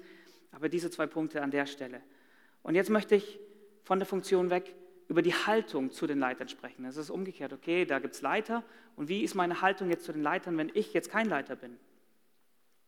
[0.53, 2.01] aber diese zwei Punkte an der Stelle.
[2.66, 3.38] Und jetzt möchte ich
[3.85, 4.74] von der Funktion weg
[5.07, 6.85] über die Haltung zu den Leitern sprechen.
[6.85, 8.64] Es ist umgekehrt, okay, da gibt es Leiter.
[8.96, 11.79] Und wie ist meine Haltung jetzt zu den Leitern, wenn ich jetzt kein Leiter bin?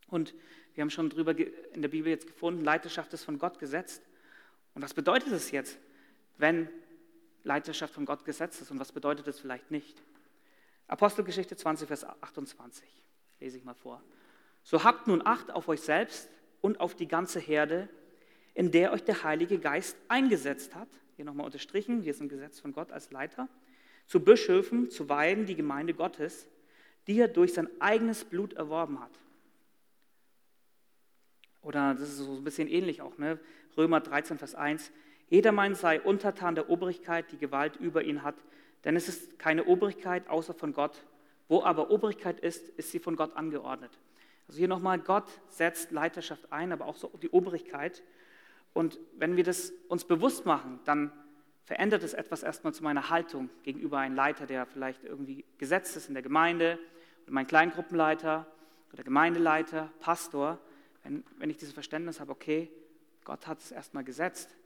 [0.08, 0.34] Und
[0.74, 4.02] wir haben schon drüber in der Bibel jetzt gefunden, Leiterschaft ist von Gott gesetzt.
[4.74, 5.78] Und was bedeutet es jetzt,
[6.38, 6.68] wenn
[7.44, 10.02] Leiterschaft von Gott gesetzt ist und was bedeutet es vielleicht nicht?
[10.88, 12.84] Apostelgeschichte 20, Vers 28,
[13.38, 14.02] lese ich mal vor.
[14.64, 16.28] So habt nun Acht auf euch selbst
[16.62, 17.88] und auf die ganze Herde,
[18.58, 22.72] in der euch der Heilige Geist eingesetzt hat hier nochmal unterstrichen, wir sind gesetzt von
[22.72, 23.48] Gott als Leiter,
[24.06, 26.46] zu Bischöfen, zu weiden die Gemeinde Gottes,
[27.08, 29.10] die er durch sein eigenes Blut erworben hat.
[31.60, 33.40] Oder das ist so ein bisschen ähnlich auch, ne?
[33.76, 34.92] Römer 13, Vers 1.
[35.28, 38.36] Jedermann sei untertan der Obrigkeit, die Gewalt über ihn hat,
[38.84, 41.04] denn es ist keine Obrigkeit außer von Gott.
[41.48, 43.98] Wo aber Obrigkeit ist, ist sie von Gott angeordnet.
[44.46, 48.04] Also hier nochmal, Gott setzt Leiterschaft ein, aber auch so die Obrigkeit.
[48.72, 51.12] Und wenn wir das uns bewusst machen, dann
[51.64, 56.08] verändert es etwas erstmal zu meiner Haltung gegenüber einem Leiter, der vielleicht irgendwie gesetzt ist
[56.08, 56.78] in der Gemeinde,
[57.24, 58.46] oder mein Kleingruppenleiter
[58.92, 60.58] oder Gemeindeleiter, Pastor.
[61.02, 62.70] Wenn, wenn ich dieses Verständnis habe, okay,
[63.24, 64.56] Gott hat es erstmal gesetzt.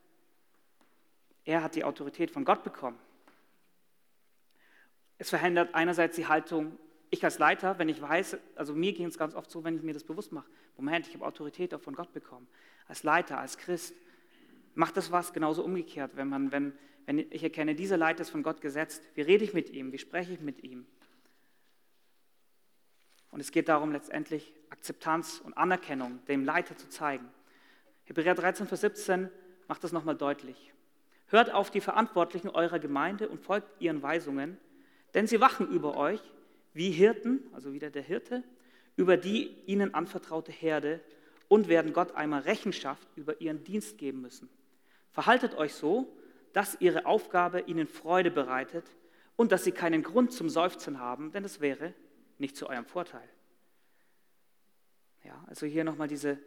[1.44, 2.98] Er hat die Autorität von Gott bekommen.
[5.18, 6.78] Es verändert einerseits die Haltung,
[7.12, 9.82] ich als Leiter, wenn ich weiß, also mir ging es ganz oft so, wenn ich
[9.82, 10.48] mir das bewusst mache,
[10.78, 12.48] Moment, ich habe Autorität auch von Gott bekommen.
[12.88, 13.94] Als Leiter, als Christ,
[14.74, 16.72] macht das was genauso umgekehrt, wenn, man, wenn,
[17.04, 19.98] wenn ich erkenne, dieser Leiter ist von Gott gesetzt, wie rede ich mit ihm, wie
[19.98, 20.86] spreche ich mit ihm.
[23.30, 27.28] Und es geht darum, letztendlich Akzeptanz und Anerkennung dem Leiter zu zeigen.
[28.04, 29.28] Hebräer 13, Vers 17
[29.68, 30.72] macht das nochmal deutlich.
[31.26, 34.56] Hört auf die Verantwortlichen eurer Gemeinde und folgt ihren Weisungen,
[35.12, 36.22] denn sie wachen über euch
[36.74, 38.42] wie Hirten, also wieder der Hirte,
[38.96, 41.00] über die ihnen anvertraute Herde
[41.48, 44.48] und werden Gott einmal Rechenschaft über ihren Dienst geben müssen.
[45.10, 46.16] Verhaltet euch so,
[46.52, 48.84] dass ihre Aufgabe ihnen Freude bereitet
[49.36, 51.94] und dass sie keinen Grund zum Seufzen haben, denn es wäre
[52.38, 53.28] nicht zu eurem Vorteil.
[55.24, 56.38] Ja, also hier nochmal diese,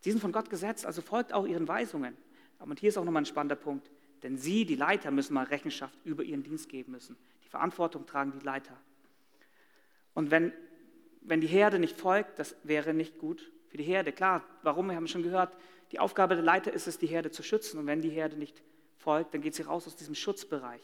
[0.00, 2.16] sie sind von Gott gesetzt, also folgt auch ihren Weisungen.
[2.58, 3.90] Und hier ist auch nochmal ein spannender Punkt.
[4.22, 7.16] Denn sie, die Leiter, müssen mal Rechenschaft über ihren Dienst geben müssen.
[7.44, 8.76] Die Verantwortung tragen die Leiter.
[10.18, 10.52] Und wenn,
[11.20, 14.10] wenn die Herde nicht folgt, das wäre nicht gut für die Herde.
[14.10, 14.88] Klar, warum?
[14.88, 15.56] Wir haben schon gehört,
[15.92, 17.78] die Aufgabe der Leiter ist es, die Herde zu schützen.
[17.78, 18.60] Und wenn die Herde nicht
[18.96, 20.82] folgt, dann geht sie raus aus diesem Schutzbereich.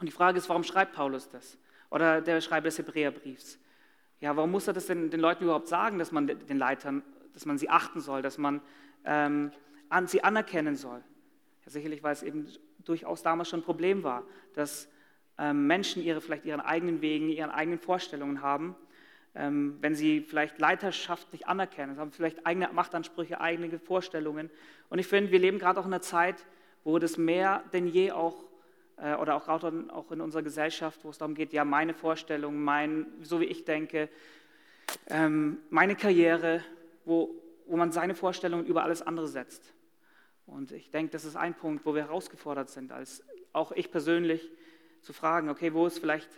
[0.00, 1.56] Und die Frage ist, warum schreibt Paulus das?
[1.92, 3.60] Oder der Schreiber des Hebräerbriefs.
[4.18, 7.46] Ja, warum muss er das denn den Leuten überhaupt sagen, dass man den Leitern, dass
[7.46, 8.62] man sie achten soll, dass man
[9.04, 9.52] ähm,
[9.90, 11.04] an, sie anerkennen soll?
[11.64, 12.48] Ja, sicherlich, weil es eben
[12.84, 14.88] durchaus damals schon ein Problem war, dass
[15.36, 18.76] Menschen ihre, vielleicht ihren eigenen Wegen, ihre eigenen Vorstellungen haben.
[19.36, 24.48] Ähm, wenn sie vielleicht Leiterschaft nicht anerkennen, haben vielleicht eigene Machtansprüche, eigene Vorstellungen.
[24.90, 26.46] Und ich finde, wir leben gerade auch in einer Zeit,
[26.84, 28.44] wo das mehr denn je auch,
[28.96, 33.06] äh, oder auch, auch in unserer Gesellschaft, wo es darum geht, ja, meine Vorstellungen, mein,
[33.22, 34.08] so wie ich denke,
[35.08, 36.62] ähm, meine Karriere,
[37.04, 37.34] wo,
[37.66, 39.72] wo man seine Vorstellungen über alles andere setzt.
[40.46, 44.50] Und ich denke, das ist ein Punkt, wo wir herausgefordert sind, als auch ich persönlich
[45.04, 46.28] zu fragen, okay, wo ist vielleicht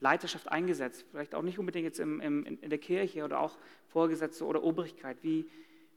[0.00, 1.04] Leiterschaft eingesetzt?
[1.10, 3.56] Vielleicht auch nicht unbedingt jetzt im, im, in der Kirche oder auch
[3.88, 5.16] Vorgesetzte oder Obrigkeit.
[5.22, 5.50] Wie,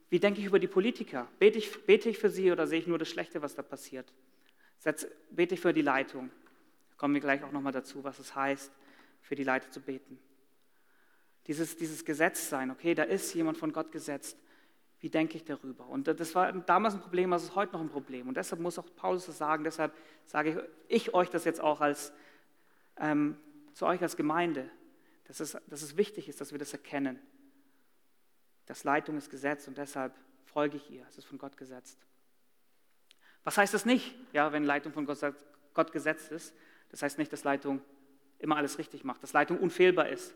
[0.10, 1.28] wie denke ich über die Politiker?
[1.40, 4.12] Bete ich, bete ich für sie oder sehe ich nur das Schlechte, was da passiert?
[4.80, 6.32] Setz, bete ich für die Leitung?
[6.98, 8.72] Kommen wir gleich auch nochmal dazu, was es heißt,
[9.22, 10.18] für die Leiter zu beten.
[11.48, 14.38] Dieses, dieses Gesetzsein, okay, da ist jemand von Gott gesetzt
[15.02, 15.88] wie denke ich darüber?
[15.88, 18.28] Und das war damals ein Problem, das ist heute noch ein Problem.
[18.28, 19.94] Und deshalb muss auch Paulus das sagen, deshalb
[20.26, 22.14] sage ich, ich euch das jetzt auch als,
[22.98, 23.36] ähm,
[23.74, 24.70] zu euch als Gemeinde,
[25.26, 27.20] dass es, dass es wichtig ist, dass wir das erkennen.
[28.68, 30.14] Das Leitung ist Gesetz und deshalb
[30.46, 31.04] folge ich ihr.
[31.10, 31.98] Es ist von Gott gesetzt.
[33.44, 35.18] Was heißt das nicht, ja, wenn Leitung von Gott,
[35.74, 36.54] Gott gesetzt ist?
[36.90, 37.82] Das heißt nicht, dass Leitung
[38.38, 40.36] immer alles richtig macht, dass Leitung unfehlbar ist,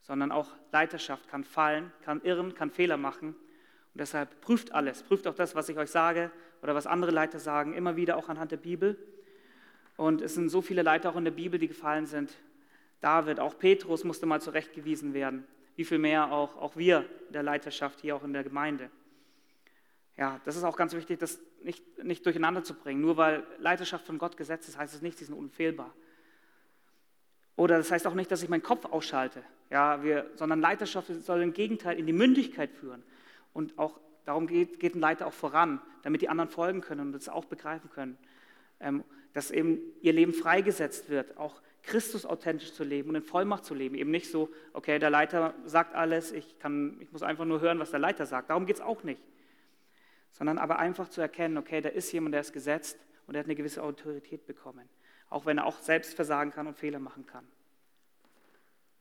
[0.00, 3.36] sondern auch Leiterschaft kann fallen, kann irren, kann Fehler machen
[3.98, 6.30] und deshalb prüft alles, prüft auch das, was ich euch sage
[6.62, 8.96] oder was andere Leiter sagen, immer wieder auch anhand der Bibel.
[9.96, 12.32] Und es sind so viele Leiter auch in der Bibel, die gefallen sind.
[13.00, 15.44] David, auch Petrus musste mal zurechtgewiesen werden.
[15.74, 18.88] Wie viel mehr auch, auch wir in der Leiterschaft hier auch in der Gemeinde.
[20.16, 23.00] Ja, das ist auch ganz wichtig, das nicht, nicht durcheinander zu bringen.
[23.00, 25.92] Nur weil Leiterschaft von Gott gesetzt ist, heißt es nicht, sie sind unfehlbar.
[27.56, 31.42] Oder das heißt auch nicht, dass ich meinen Kopf ausschalte, ja, wir, sondern Leiterschaft soll
[31.42, 33.02] im Gegenteil in die Mündigkeit führen.
[33.58, 37.12] Und auch darum geht, geht ein Leiter auch voran, damit die anderen folgen können und
[37.12, 38.16] das auch begreifen können.
[38.78, 43.64] Ähm, dass eben ihr Leben freigesetzt wird, auch Christus authentisch zu leben und in Vollmacht
[43.64, 43.96] zu leben.
[43.96, 47.80] Eben nicht so, okay, der Leiter sagt alles, ich, kann, ich muss einfach nur hören,
[47.80, 48.50] was der Leiter sagt.
[48.50, 49.20] Darum geht es auch nicht.
[50.30, 53.46] Sondern aber einfach zu erkennen, okay, da ist jemand, der ist gesetzt und der hat
[53.46, 54.88] eine gewisse Autorität bekommen.
[55.30, 57.44] Auch wenn er auch selbst versagen kann und Fehler machen kann.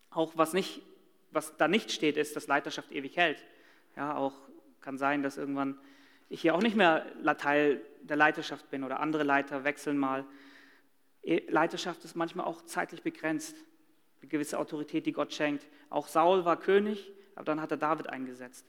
[0.10, 0.82] Auch was, nicht,
[1.30, 3.46] was da nicht steht, ist, dass Leiterschaft ewig hält.
[3.98, 4.34] Ja, auch
[4.80, 5.80] kann sein, dass irgendwann
[6.30, 7.04] ich hier auch nicht mehr
[7.40, 10.24] Teil der Leiterschaft bin oder andere Leiter wechseln mal.
[11.24, 13.56] E, Leiterschaft ist manchmal auch zeitlich begrenzt,
[14.22, 15.66] eine gewisse Autorität, die Gott schenkt.
[15.90, 18.68] Auch Saul war König, aber dann hat er David eingesetzt.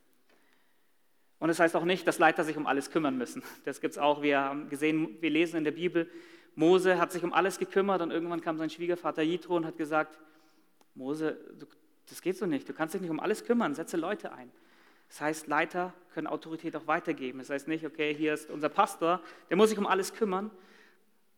[1.41, 3.43] Und das heißt auch nicht, dass Leiter sich um alles kümmern müssen.
[3.67, 4.23] Das gibt es auch.
[4.23, 6.11] Wir haben gesehen, wir lesen in der Bibel,
[6.55, 10.19] Mose hat sich um alles gekümmert und irgendwann kam sein Schwiegervater Jitro und hat gesagt,
[10.95, 11.39] Mose,
[12.09, 14.51] das geht so nicht, du kannst dich nicht um alles kümmern, setze Leute ein.
[15.09, 17.39] Das heißt, Leiter können Autorität auch weitergeben.
[17.39, 20.51] Das heißt nicht, okay, hier ist unser Pastor, der muss sich um alles kümmern,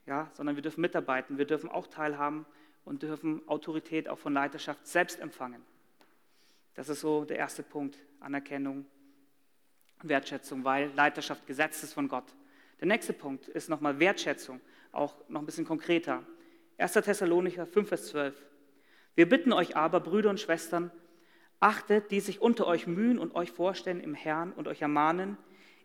[0.06, 2.46] ja, sondern wir dürfen mitarbeiten, wir dürfen auch teilhaben
[2.84, 5.62] und dürfen Autorität auch von Leiterschaft selbst empfangen.
[6.74, 8.86] Das ist so der erste Punkt, Anerkennung,
[10.02, 12.34] Wertschätzung, weil Leiterschaft gesetzt ist von Gott.
[12.80, 14.60] Der nächste Punkt ist nochmal Wertschätzung,
[14.92, 16.24] auch noch ein bisschen konkreter.
[16.78, 16.92] 1.
[16.92, 18.34] Thessalonicher 5, Vers 12.
[19.14, 20.90] Wir bitten euch aber, Brüder und Schwestern,
[21.60, 25.36] achtet, die sich unter euch mühen und euch vorstellen im Herrn und euch ermahnen,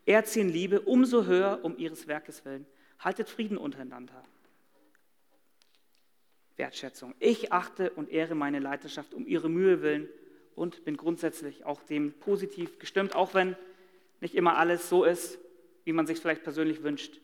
[0.06, 2.66] erziehen Liebe umso höher um ihres Werkes willen.
[2.98, 4.24] Haltet Frieden untereinander.
[6.56, 7.14] Wertschätzung.
[7.18, 10.08] Ich achte und ehre meine Leiterschaft um ihre Mühe willen
[10.54, 13.56] und bin grundsätzlich auch dem positiv gestimmt, auch wenn
[14.20, 15.38] nicht immer alles so ist,
[15.84, 17.20] wie man sich vielleicht persönlich wünscht.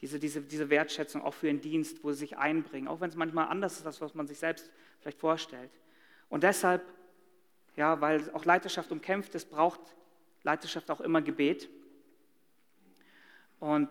[0.00, 3.16] Diese, diese, diese Wertschätzung auch für den Dienst, wo sie sich einbringen, auch wenn es
[3.16, 5.70] manchmal anders ist, als was man sich selbst vielleicht vorstellt.
[6.28, 6.82] Und deshalb,
[7.76, 9.80] ja, weil auch Leiterschaft umkämpft ist, braucht
[10.42, 11.68] Leiterschaft auch immer Gebet.
[13.60, 13.88] Und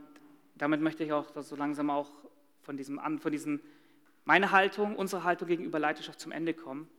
[0.56, 2.10] damit möchte ich auch so langsam auch
[2.62, 3.60] von diesem, von diesem,
[4.26, 6.90] meine Haltung, unsere Haltung gegenüber Leiterschaft zum Ende kommen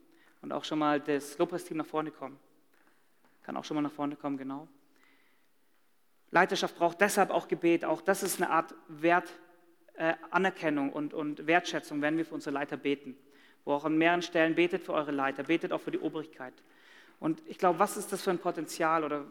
[0.43, 2.39] und auch schon mal das Lobpreisteam nach vorne kommen.
[3.43, 4.69] Kann auch schon mal nach vorne kommen, genau.
[6.31, 7.85] Leiterschaft braucht deshalb auch Gebet.
[7.85, 9.33] Auch das ist eine Art Wert,
[9.95, 13.17] äh, Anerkennung und, und Wertschätzung, wenn wir für unsere Leiter beten.
[13.65, 16.53] Wo auch an mehreren Stellen betet für eure Leiter, betet auch für die Obrigkeit.
[17.21, 19.25] Und ich glaube, was ist das für ein Potenzial oder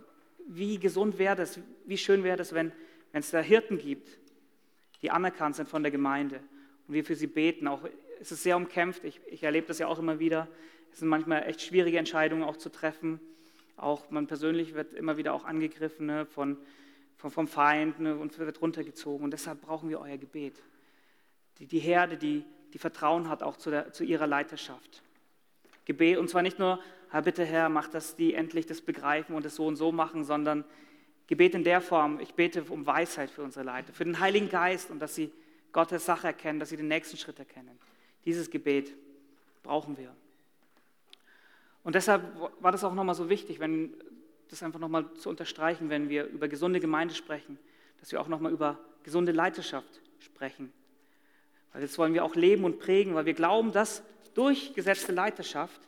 [0.47, 2.71] wie gesund wäre das, wie schön wäre das, wenn,
[3.11, 4.17] es da Hirten gibt,
[5.01, 6.39] die anerkannt sind von der Gemeinde
[6.87, 7.67] und wir für sie beten.
[7.67, 7.81] Auch
[8.19, 10.47] es ist sehr umkämpft, ich, ich erlebe das ja auch immer wieder.
[10.91, 13.19] Es sind manchmal echt schwierige Entscheidungen auch zu treffen.
[13.77, 16.57] Auch man persönlich wird immer wieder auch angegriffen ne, von,
[17.17, 19.23] vom Feind ne, und wird runtergezogen.
[19.23, 20.61] Und deshalb brauchen wir euer Gebet.
[21.59, 25.03] Die, die Herde, die, die Vertrauen hat auch zu, der, zu ihrer Leiterschaft.
[25.85, 26.79] Gebet, und zwar nicht nur,
[27.13, 30.23] Herr, bitte Herr, mach, dass die endlich das begreifen und es so und so machen,
[30.23, 30.65] sondern
[31.27, 34.89] Gebet in der Form, ich bete um Weisheit für unsere Leiter, für den Heiligen Geist
[34.89, 35.31] und dass sie
[35.73, 37.77] Gottes Sache erkennen, dass sie den nächsten Schritt erkennen.
[38.25, 38.95] Dieses Gebet
[39.61, 40.09] brauchen wir.
[41.83, 42.23] Und deshalb
[42.59, 43.93] war das auch nochmal so wichtig, wenn
[44.49, 47.59] das einfach nochmal zu unterstreichen, wenn wir über gesunde Gemeinde sprechen,
[47.99, 50.73] dass wir auch nochmal über gesunde Leiterschaft sprechen.
[51.73, 54.01] Weil jetzt wollen wir auch leben und prägen, weil wir glauben, dass
[54.33, 55.79] durch gesetzte Leiterschaft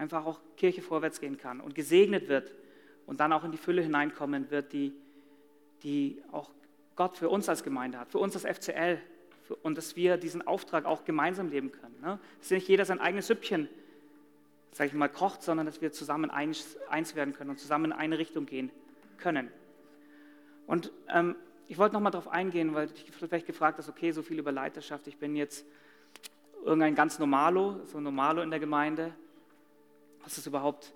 [0.00, 2.52] einfach auch Kirche vorwärts gehen kann und gesegnet wird
[3.06, 4.92] und dann auch in die Fülle hineinkommen wird, die,
[5.82, 6.50] die auch
[6.96, 8.98] Gott für uns als Gemeinde hat, für uns als FCL
[9.62, 11.96] und dass wir diesen Auftrag auch gemeinsam leben können.
[12.02, 12.18] Ne?
[12.40, 13.68] Dass nicht jeder sein eigenes Süppchen
[14.72, 17.92] sage ich mal, kocht, sondern dass wir zusammen eins, eins werden können und zusammen in
[17.92, 18.70] eine Richtung gehen
[19.18, 19.50] können.
[20.66, 21.34] Und ähm,
[21.66, 24.52] ich wollte noch mal darauf eingehen, weil ich vielleicht gefragt hast, okay, so viel über
[24.52, 25.66] Leiterschaft, ich bin jetzt
[26.64, 29.12] irgendein ganz Normalo, so Normalo in der Gemeinde.
[30.22, 30.92] Was ist überhaupt,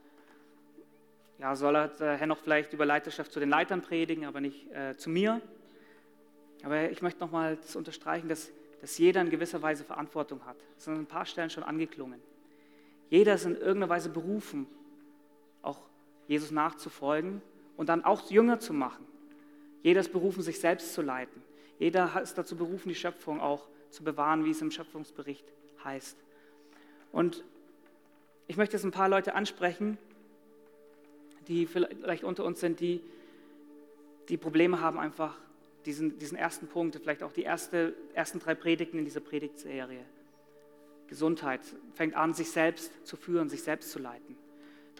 [1.39, 4.71] ja, soll er der Herr noch vielleicht über Leiterschaft zu den Leitern predigen, aber nicht
[4.73, 5.41] äh, zu mir?
[6.63, 10.57] Aber ich möchte noch mal das unterstreichen, dass, dass jeder in gewisser Weise Verantwortung hat.
[10.77, 12.21] Das sind an ein paar Stellen schon angeklungen.
[13.11, 14.67] Jeder ist in irgendeiner Weise berufen,
[15.63, 15.79] auch
[16.27, 17.43] Jesus nachzufolgen
[17.77, 19.05] und dann auch Jünger zu machen.
[19.83, 21.43] Jeder ist berufen, sich selbst zu leiten.
[21.79, 25.45] Jeder ist dazu berufen, die Schöpfung auch zu bewahren, wie es im Schöpfungsbericht
[25.85, 26.17] heißt.
[27.13, 27.45] Und
[28.47, 29.99] ich möchte jetzt ein paar Leute ansprechen,
[31.49, 33.01] die vielleicht unter uns sind, die,
[34.29, 35.37] die Probleme haben, einfach
[35.87, 40.01] diesen, diesen ersten Punkt, vielleicht auch die erste, ersten drei Predigten in dieser Predigtserie
[41.09, 41.61] Gesundheit
[41.93, 44.37] fängt an, sich selbst zu führen, sich selbst zu leiten.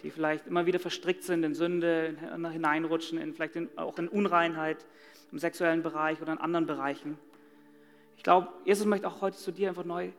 [0.03, 2.17] Die vielleicht immer wieder verstrickt sind in Sünde,
[2.53, 4.85] hineinrutschen, in, vielleicht in, auch in Unreinheit
[5.33, 7.19] im sexuellen Bereich oder in anderen Bereichen.
[8.17, 10.11] Ich glaube, Jesus möchte auch heute zu dir einfach neu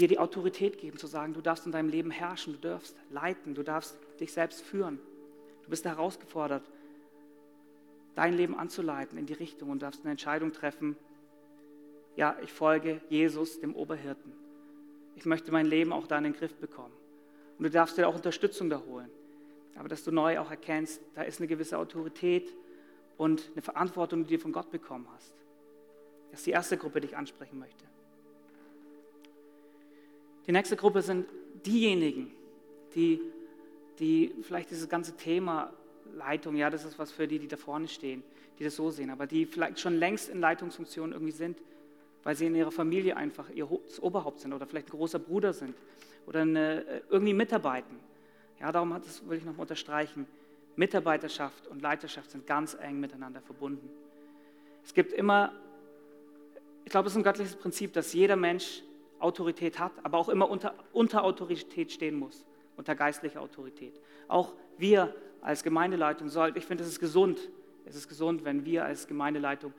[0.00, 3.54] dir die Autorität geben, zu sagen, du darfst in deinem Leben herrschen, du darfst leiten,
[3.54, 4.98] du darfst dich selbst führen.
[5.64, 6.62] Du bist herausgefordert,
[8.14, 10.96] dein Leben anzuleiten in die Richtung und darfst eine Entscheidung treffen,
[12.16, 14.32] ja, ich folge Jesus, dem Oberhirten.
[15.16, 16.92] Ich möchte mein Leben auch da in den Griff bekommen.
[17.56, 19.10] Und du darfst dir auch Unterstützung da holen.
[19.76, 22.52] Aber dass du neu auch erkennst, da ist eine gewisse Autorität
[23.16, 25.34] und eine Verantwortung, die du von Gott bekommen hast.
[26.30, 27.84] Das ist die erste Gruppe, die ich ansprechen möchte.
[30.50, 31.28] Die nächste Gruppe sind
[31.64, 32.32] diejenigen,
[32.96, 33.20] die,
[34.00, 35.72] die vielleicht dieses ganze Thema
[36.16, 38.24] Leitung, ja, das ist was für die, die da vorne stehen,
[38.58, 41.56] die das so sehen, aber die vielleicht schon längst in Leitungsfunktionen irgendwie sind,
[42.24, 43.68] weil sie in ihrer Familie einfach ihr
[44.00, 45.72] Oberhaupt sind oder vielleicht ein großer Bruder sind
[46.26, 48.00] oder eine, äh, irgendwie mitarbeiten.
[48.58, 50.26] Ja, darum hat das, will ich noch mal unterstreichen.
[50.74, 53.88] Mitarbeiterschaft und Leiterschaft sind ganz eng miteinander verbunden.
[54.84, 55.52] Es gibt immer,
[56.84, 58.82] ich glaube, es ist ein göttliches Prinzip, dass jeder Mensch
[59.20, 62.44] Autorität hat, aber auch immer unter, unter Autorität stehen muss
[62.80, 64.00] unter geistlicher Autorität.
[64.26, 67.50] Auch wir als Gemeindeleitung sollten, ich finde, es ist gesund,
[67.84, 69.74] es ist gesund, wenn wir als Gemeindeleitung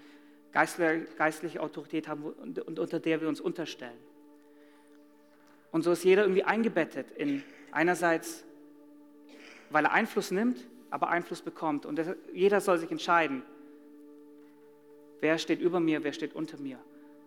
[0.52, 3.98] geistliche, geistliche Autorität haben und, und unter der wir uns unterstellen.
[5.72, 8.44] Und so ist jeder irgendwie eingebettet in einerseits,
[9.72, 11.88] weil er Einfluss nimmt, aber Einfluss bekommt.
[11.88, 12.00] Und
[12.34, 13.42] jeder soll sich entscheiden,
[15.22, 16.78] wer steht über mir, wer steht unter mir.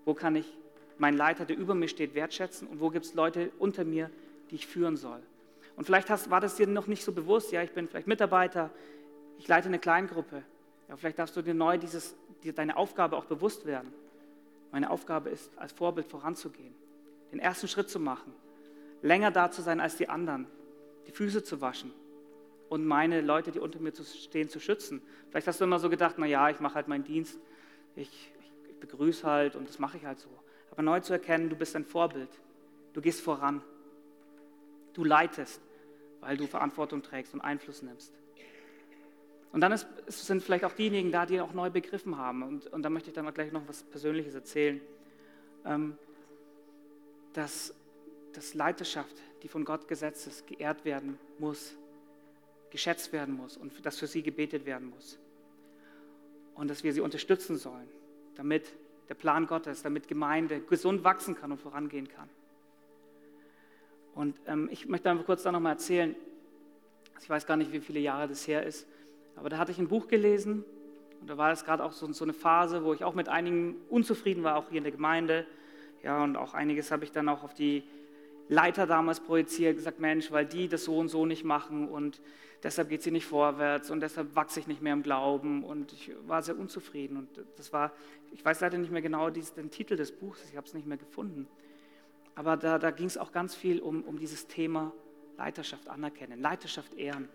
[0.05, 0.57] Wo kann ich
[0.99, 4.11] meinen Leiter, der über mir steht, wertschätzen und wo gibt es Leute unter mir,
[4.51, 5.21] die ich führen soll.
[5.77, 8.71] Und vielleicht hast, war das dir noch nicht so bewusst, ja, ich bin vielleicht Mitarbeiter,
[9.39, 10.43] ich leite eine Kleingruppe.
[10.89, 13.93] Ja, vielleicht darfst du dir neu dieses, dir deine Aufgabe auch bewusst werden.
[14.71, 16.75] Meine Aufgabe ist, als Vorbild voranzugehen,
[17.33, 18.33] den ersten Schritt zu machen,
[19.03, 20.47] länger da zu sein als die anderen,
[21.07, 21.93] die Füße zu waschen
[22.69, 25.03] und meine Leute, die unter mir stehen, zu schützen.
[25.31, 27.39] Vielleicht hast du immer so gedacht, na ja, ich mache halt meinen Dienst,
[27.95, 28.33] ich,
[28.69, 30.29] ich begrüße halt und das mache ich halt so.
[30.75, 32.29] Aber neu zu erkennen, du bist ein Vorbild,
[32.93, 33.63] du gehst voran,
[34.93, 35.61] du leitest,
[36.21, 38.13] weil du Verantwortung trägst und Einfluss nimmst.
[39.53, 42.43] Und dann ist, sind vielleicht auch diejenigen da, die auch neu begriffen haben.
[42.43, 44.81] Und, und da möchte ich dann gleich noch was Persönliches erzählen.
[45.65, 45.97] Ähm,
[47.35, 47.73] dass,
[48.33, 51.77] dass Leiterschaft, die von Gott gesetzt ist, geehrt werden muss,
[52.71, 55.21] geschätzt werden muss und dass für sie gebetet werden muss.
[56.57, 57.89] Und dass wir sie unterstützen sollen,
[58.35, 58.73] damit
[59.09, 62.29] der Plan Gottes, damit Gemeinde gesund wachsen kann und vorangehen kann.
[64.15, 66.15] Und ähm, ich möchte einfach kurz da nochmal erzählen,
[67.21, 68.87] ich weiß gar nicht, wie viele Jahre das her ist,
[69.37, 70.65] aber da hatte ich ein Buch gelesen
[71.21, 73.77] und da war es gerade auch so, so, eine Phase, wo ich auch mit einigen
[73.89, 75.47] unzufrieden war, auch hier in der Gemeinde.
[76.03, 77.83] Ja, und auch einiges habe ich dann auch auf die
[78.49, 82.21] Leiter damals projiziert, gesagt, Mensch, weil die das so und so nicht machen und
[82.63, 86.13] deshalb geht sie nicht vorwärts und deshalb wachse ich nicht mehr im Glauben und ich
[86.27, 87.93] war sehr unzufrieden und das war,
[88.33, 90.99] ich weiß leider nicht mehr genau den Titel des Buchs, ich habe es nicht mehr
[90.99, 91.47] gefunden,
[92.35, 94.93] aber da, da ging es auch ganz viel um, um dieses Thema
[95.37, 97.29] Leiterschaft anerkennen, Leiterschaft ehren.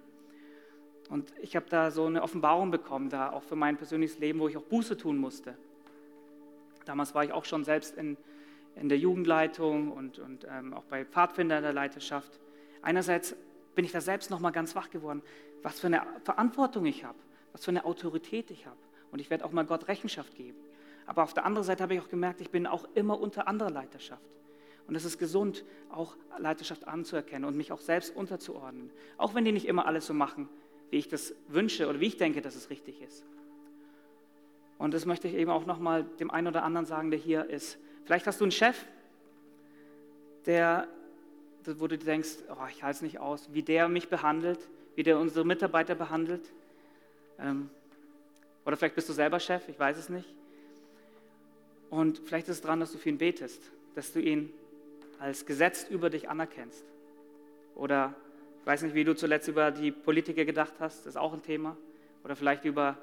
[1.09, 4.47] Und ich habe da so eine Offenbarung bekommen, da auch für mein persönliches Leben, wo
[4.47, 5.55] ich auch Buße tun musste.
[6.85, 8.15] Damals war ich auch schon selbst in,
[8.75, 12.39] in der Jugendleitung und, und ähm, auch bei Pfadfinder in der Leiterschaft.
[12.81, 13.35] Einerseits
[13.75, 15.21] bin ich da selbst nochmal ganz wach geworden,
[15.63, 17.17] was für eine Verantwortung ich habe,
[17.51, 18.77] was für eine Autorität ich habe.
[19.11, 20.57] Und ich werde auch mal Gott Rechenschaft geben.
[21.05, 23.71] Aber auf der anderen Seite habe ich auch gemerkt, ich bin auch immer unter anderer
[23.71, 24.21] Leiterschaft.
[24.87, 28.91] Und es ist gesund, auch Leiterschaft anzuerkennen und mich auch selbst unterzuordnen.
[29.17, 30.49] Auch wenn die nicht immer alles so machen,
[30.89, 33.25] wie ich das wünsche oder wie ich denke, dass es richtig ist.
[34.77, 37.77] Und das möchte ich eben auch nochmal dem einen oder anderen sagen, der hier ist.
[38.09, 38.75] Vielleicht hast du einen Chef,
[40.47, 40.87] der,
[41.63, 44.57] wo du denkst, oh, ich halte es nicht aus, wie der mich behandelt,
[44.95, 46.41] wie der unsere Mitarbeiter behandelt.
[47.37, 47.69] Ähm,
[48.65, 50.27] oder vielleicht bist du selber Chef, ich weiß es nicht.
[51.91, 53.61] Und vielleicht ist es daran, dass du für ihn betest,
[53.93, 54.51] dass du ihn
[55.19, 56.83] als gesetzt über dich anerkennst.
[57.75, 58.15] Oder
[58.61, 61.43] ich weiß nicht, wie du zuletzt über die Politiker gedacht hast, das ist auch ein
[61.43, 61.77] Thema.
[62.23, 62.97] Oder vielleicht über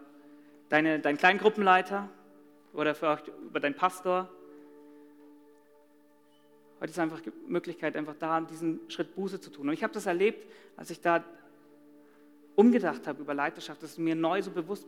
[0.69, 2.09] deine, deinen kleinen Gruppenleiter
[2.73, 4.29] oder vielleicht über deinen Pastor.
[6.81, 9.69] Heute ist einfach die Möglichkeit, einfach da diesen Schritt Buße zu tun.
[9.69, 10.47] Und ich habe das erlebt,
[10.77, 11.25] als ich da
[12.55, 14.87] umgedacht habe über Leiterschaft, dass mir neu so bewusst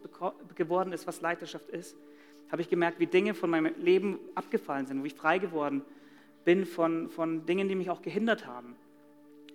[0.55, 1.97] geworden ist, was Leiterschaft ist,
[2.51, 5.82] habe ich gemerkt, wie Dinge von meinem Leben abgefallen sind, wo ich frei geworden
[6.45, 8.74] bin von, von Dingen, die mich auch gehindert haben.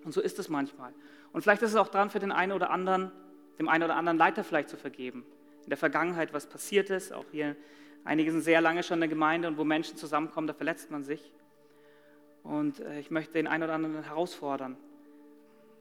[0.04, 0.92] Und so ist es manchmal.
[1.32, 3.10] Und vielleicht ist es auch dran für den einen oder anderen,
[3.58, 5.24] dem einen oder anderen Leiter vielleicht zu vergeben.
[5.64, 7.56] In der Vergangenheit, was passiert ist, auch hier,
[8.04, 11.02] einige sind sehr lange schon in der Gemeinde und wo Menschen zusammenkommen, da verletzt man
[11.02, 11.32] sich.
[12.44, 14.76] Und äh, ich möchte den einen oder anderen herausfordern,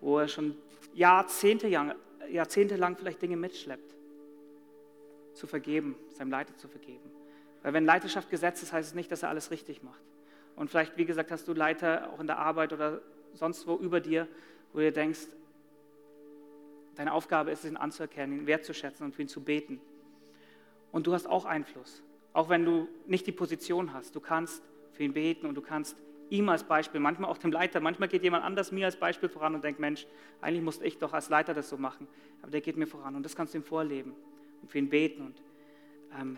[0.02, 0.56] wo er schon
[0.94, 3.94] Jahrzehnte, jahrzehntelang vielleicht Dinge mitschleppt,
[5.34, 7.12] zu vergeben, seinem Leiter zu vergeben.
[7.62, 10.02] Weil wenn Leiterschaft gesetzt ist, heißt es nicht, dass er alles richtig macht.
[10.56, 13.02] Und vielleicht, wie gesagt, hast du Leiter auch in der Arbeit oder
[13.34, 14.28] sonst wo über dir,
[14.72, 15.28] wo du denkst,
[16.96, 19.82] deine Aufgabe ist es, ihn anzuerkennen, ihn wertzuschätzen und für ihn zu beten.
[20.92, 22.04] Und du hast auch Einfluss,
[22.34, 24.16] auch wenn du nicht die Position hast.
[24.16, 24.62] Du kannst
[24.92, 25.98] für ihn beten und du kannst
[26.30, 29.56] ihm als Beispiel, manchmal auch dem Leiter, manchmal geht jemand anders mir als Beispiel voran
[29.56, 30.08] und denkt, Mensch,
[30.42, 32.08] eigentlich musste ich doch als Leiter das so machen,
[32.42, 34.14] aber der geht mir voran und das kannst du ihm vorleben
[34.62, 35.42] und für ihn beten und
[36.20, 36.38] ähm,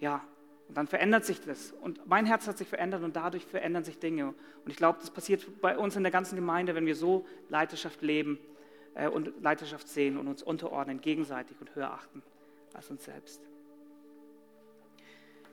[0.00, 0.22] ja,
[0.68, 1.74] und dann verändert sich das.
[1.82, 4.28] Und mein Herz hat sich verändert und dadurch verändern sich Dinge.
[4.28, 8.00] Und ich glaube, das passiert bei uns in der ganzen Gemeinde, wenn wir so Leiterschaft
[8.00, 8.38] leben
[8.94, 12.22] äh, und Leiterschaft sehen und uns unterordnen, gegenseitig und höher achten
[12.72, 13.42] als uns selbst.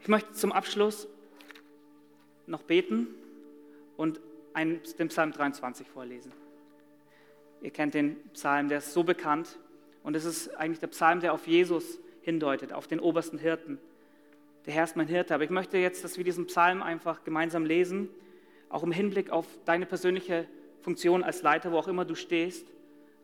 [0.01, 1.07] Ich möchte zum Abschluss
[2.47, 3.07] noch beten
[3.99, 4.19] und
[4.53, 6.31] einen, den Psalm 23 vorlesen.
[7.61, 9.59] Ihr kennt den Psalm, der ist so bekannt.
[10.01, 13.79] Und es ist eigentlich der Psalm, der auf Jesus hindeutet, auf den obersten Hirten
[14.65, 15.33] der Herr ist mein Hirte.
[15.33, 18.09] Aber ich möchte jetzt, dass wir diesen Psalm einfach gemeinsam lesen,
[18.69, 20.45] auch im Hinblick auf deine persönliche
[20.81, 22.67] Funktion als Leiter, wo auch immer du stehst,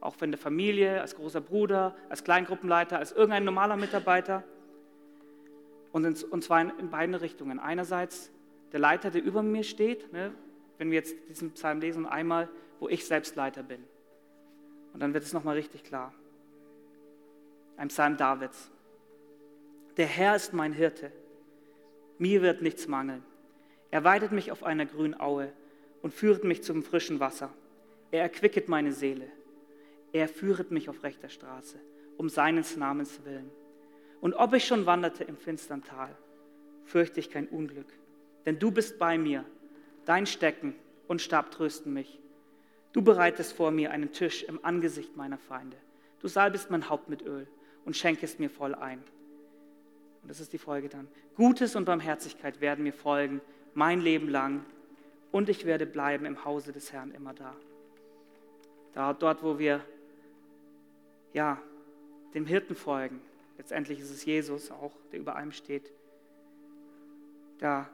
[0.02, 4.44] auch in der Familie, als großer Bruder, als Kleingruppenleiter, als irgendein normaler Mitarbeiter.
[5.92, 7.60] Und zwar in, in, beiden Richtungen.
[7.60, 8.32] Einerseits
[8.72, 10.32] der Leiter, der über mir steht, ne,
[10.78, 12.50] wenn wir jetzt diesen Psalm lesen, einmal,
[12.80, 13.84] wo ich selbst Leiter bin.
[14.94, 16.14] Und dann wird es nochmal richtig klar.
[17.78, 18.72] Ein Psalm Davids.
[19.98, 21.12] Der Herr ist mein Hirte.
[22.18, 23.24] Mir wird nichts mangeln.
[23.92, 25.52] Er weidet mich auf einer grünen Aue
[26.02, 27.54] und führet mich zum frischen Wasser.
[28.12, 29.28] Er erquicket meine Seele.
[30.14, 31.78] Er führet mich auf rechter Straße,
[32.18, 33.50] um seines Namens willen.
[34.22, 36.16] Und ob ich schon wanderte im finstern Tal,
[36.86, 37.88] fürchte ich kein Unglück,
[38.46, 39.44] denn du bist bei mir,
[40.06, 40.76] dein Stecken
[41.08, 42.20] und Stab trösten mich.
[42.94, 45.78] Du bereitest vor mir einen Tisch im Angesicht meiner Feinde.
[46.22, 47.48] Du salbest mein Haupt mit Öl
[47.84, 49.04] und schenkest mir voll ein.
[50.22, 51.08] Und das ist die Folge dann.
[51.36, 53.42] Gutes und Barmherzigkeit werden mir folgen,
[53.74, 54.66] mein Leben lang,
[55.32, 57.54] und ich werde bleiben im Hause des Herrn immer da.
[58.94, 59.86] da dort, wo wir
[61.34, 61.62] ja,
[62.34, 63.20] dem Hirten folgen,
[63.58, 65.92] letztendlich ist es Jesus auch, der über allem steht,
[67.58, 67.90] da,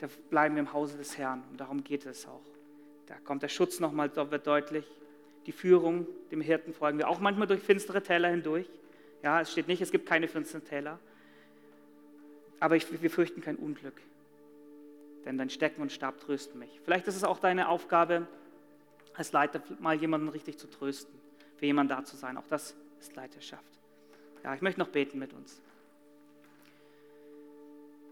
[0.00, 2.42] da bleiben wir im Hause des Herrn und darum geht es auch.
[3.06, 4.86] Da kommt der Schutz nochmal, wird deutlich,
[5.46, 8.66] die Führung, dem Hirten folgen wir auch manchmal durch finstere Täler hindurch.
[9.22, 10.98] Ja, es steht nicht, es gibt keine finsteren Täler,
[12.58, 14.00] aber ich, wir fürchten kein Unglück,
[15.24, 16.80] denn dein Stecken und Stab trösten mich.
[16.84, 18.26] Vielleicht ist es auch deine Aufgabe,
[19.14, 21.14] als Leiter mal jemanden richtig zu trösten,
[21.56, 22.38] für jemanden da zu sein.
[22.38, 23.64] Auch das ist Leiterschaft.
[24.44, 25.60] Ja, ich möchte noch beten mit uns.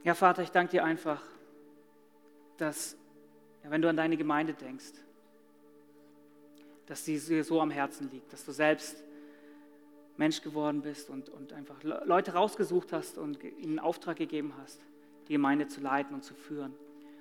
[0.04, 1.22] Ja, Vater, ich danke dir einfach,
[2.60, 2.96] dass,
[3.62, 4.92] wenn du an deine Gemeinde denkst,
[6.86, 9.04] dass sie dir so am Herzen liegt, dass du selbst
[10.16, 14.80] Mensch geworden bist und, und einfach Leute rausgesucht hast und ihnen Auftrag gegeben hast,
[15.28, 16.74] die Gemeinde zu leiten und zu führen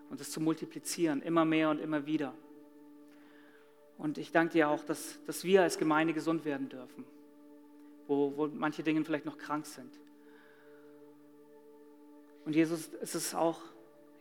[0.09, 2.33] und es zu multiplizieren, immer mehr und immer wieder.
[3.97, 7.03] Und ich danke dir auch, dass, dass wir als Gemeinde gesund werden dürfen,
[8.07, 9.91] wo, wo manche Dinge vielleicht noch krank sind.
[12.45, 13.59] Und Jesus, es ist auch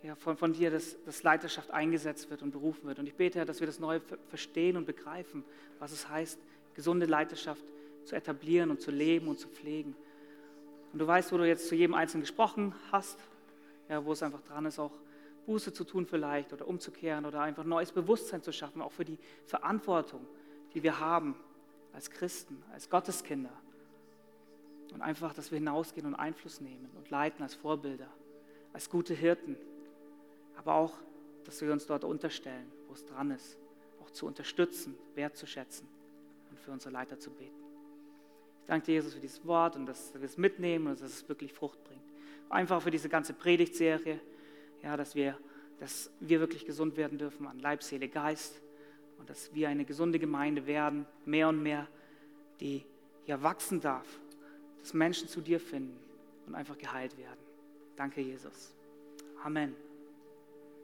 [0.06, 3.00] ja, von, von dir, dass, dass Leiterschaft eingesetzt wird und berufen wird.
[3.00, 5.42] Und ich bete, Herr, dass wir das neu verstehen und begreifen,
[5.80, 6.38] was es heißt,
[6.74, 7.64] gesunde Leiterschaft
[8.04, 9.96] zu etablieren und zu leben und zu pflegen.
[10.92, 13.18] Und du weißt, wo du jetzt zu jedem Einzelnen gesprochen hast,
[13.88, 14.92] ja, wo es einfach dran ist, auch
[15.46, 19.18] Buße zu tun vielleicht oder umzukehren oder einfach neues Bewusstsein zu schaffen, auch für die
[19.46, 20.24] Verantwortung,
[20.74, 21.34] die wir haben
[21.92, 23.52] als Christen, als Gotteskinder.
[24.92, 28.08] Und einfach, dass wir hinausgehen und Einfluss nehmen und leiten als Vorbilder,
[28.72, 29.56] als gute Hirten.
[30.56, 30.94] Aber auch,
[31.44, 33.58] dass wir uns dort unterstellen, wo es dran ist,
[34.02, 35.86] auch zu unterstützen, wertzuschätzen
[36.50, 37.54] und für unsere Leiter zu beten.
[38.62, 41.28] Ich danke dir, Jesus, für dieses Wort und dass wir es mitnehmen und dass es
[41.28, 42.02] wirklich Frucht bringt.
[42.48, 44.20] Einfach für diese ganze Predigtserie,
[44.82, 45.38] ja, dass, wir,
[45.78, 48.60] dass wir wirklich gesund werden dürfen an Leib, Seele, Geist
[49.18, 51.86] und dass wir eine gesunde Gemeinde werden, mehr und mehr,
[52.60, 52.84] die
[53.24, 54.06] hier wachsen darf,
[54.80, 55.98] dass Menschen zu dir finden
[56.46, 57.40] und einfach geheilt werden.
[57.96, 58.74] Danke, Jesus.
[59.42, 59.85] Amen.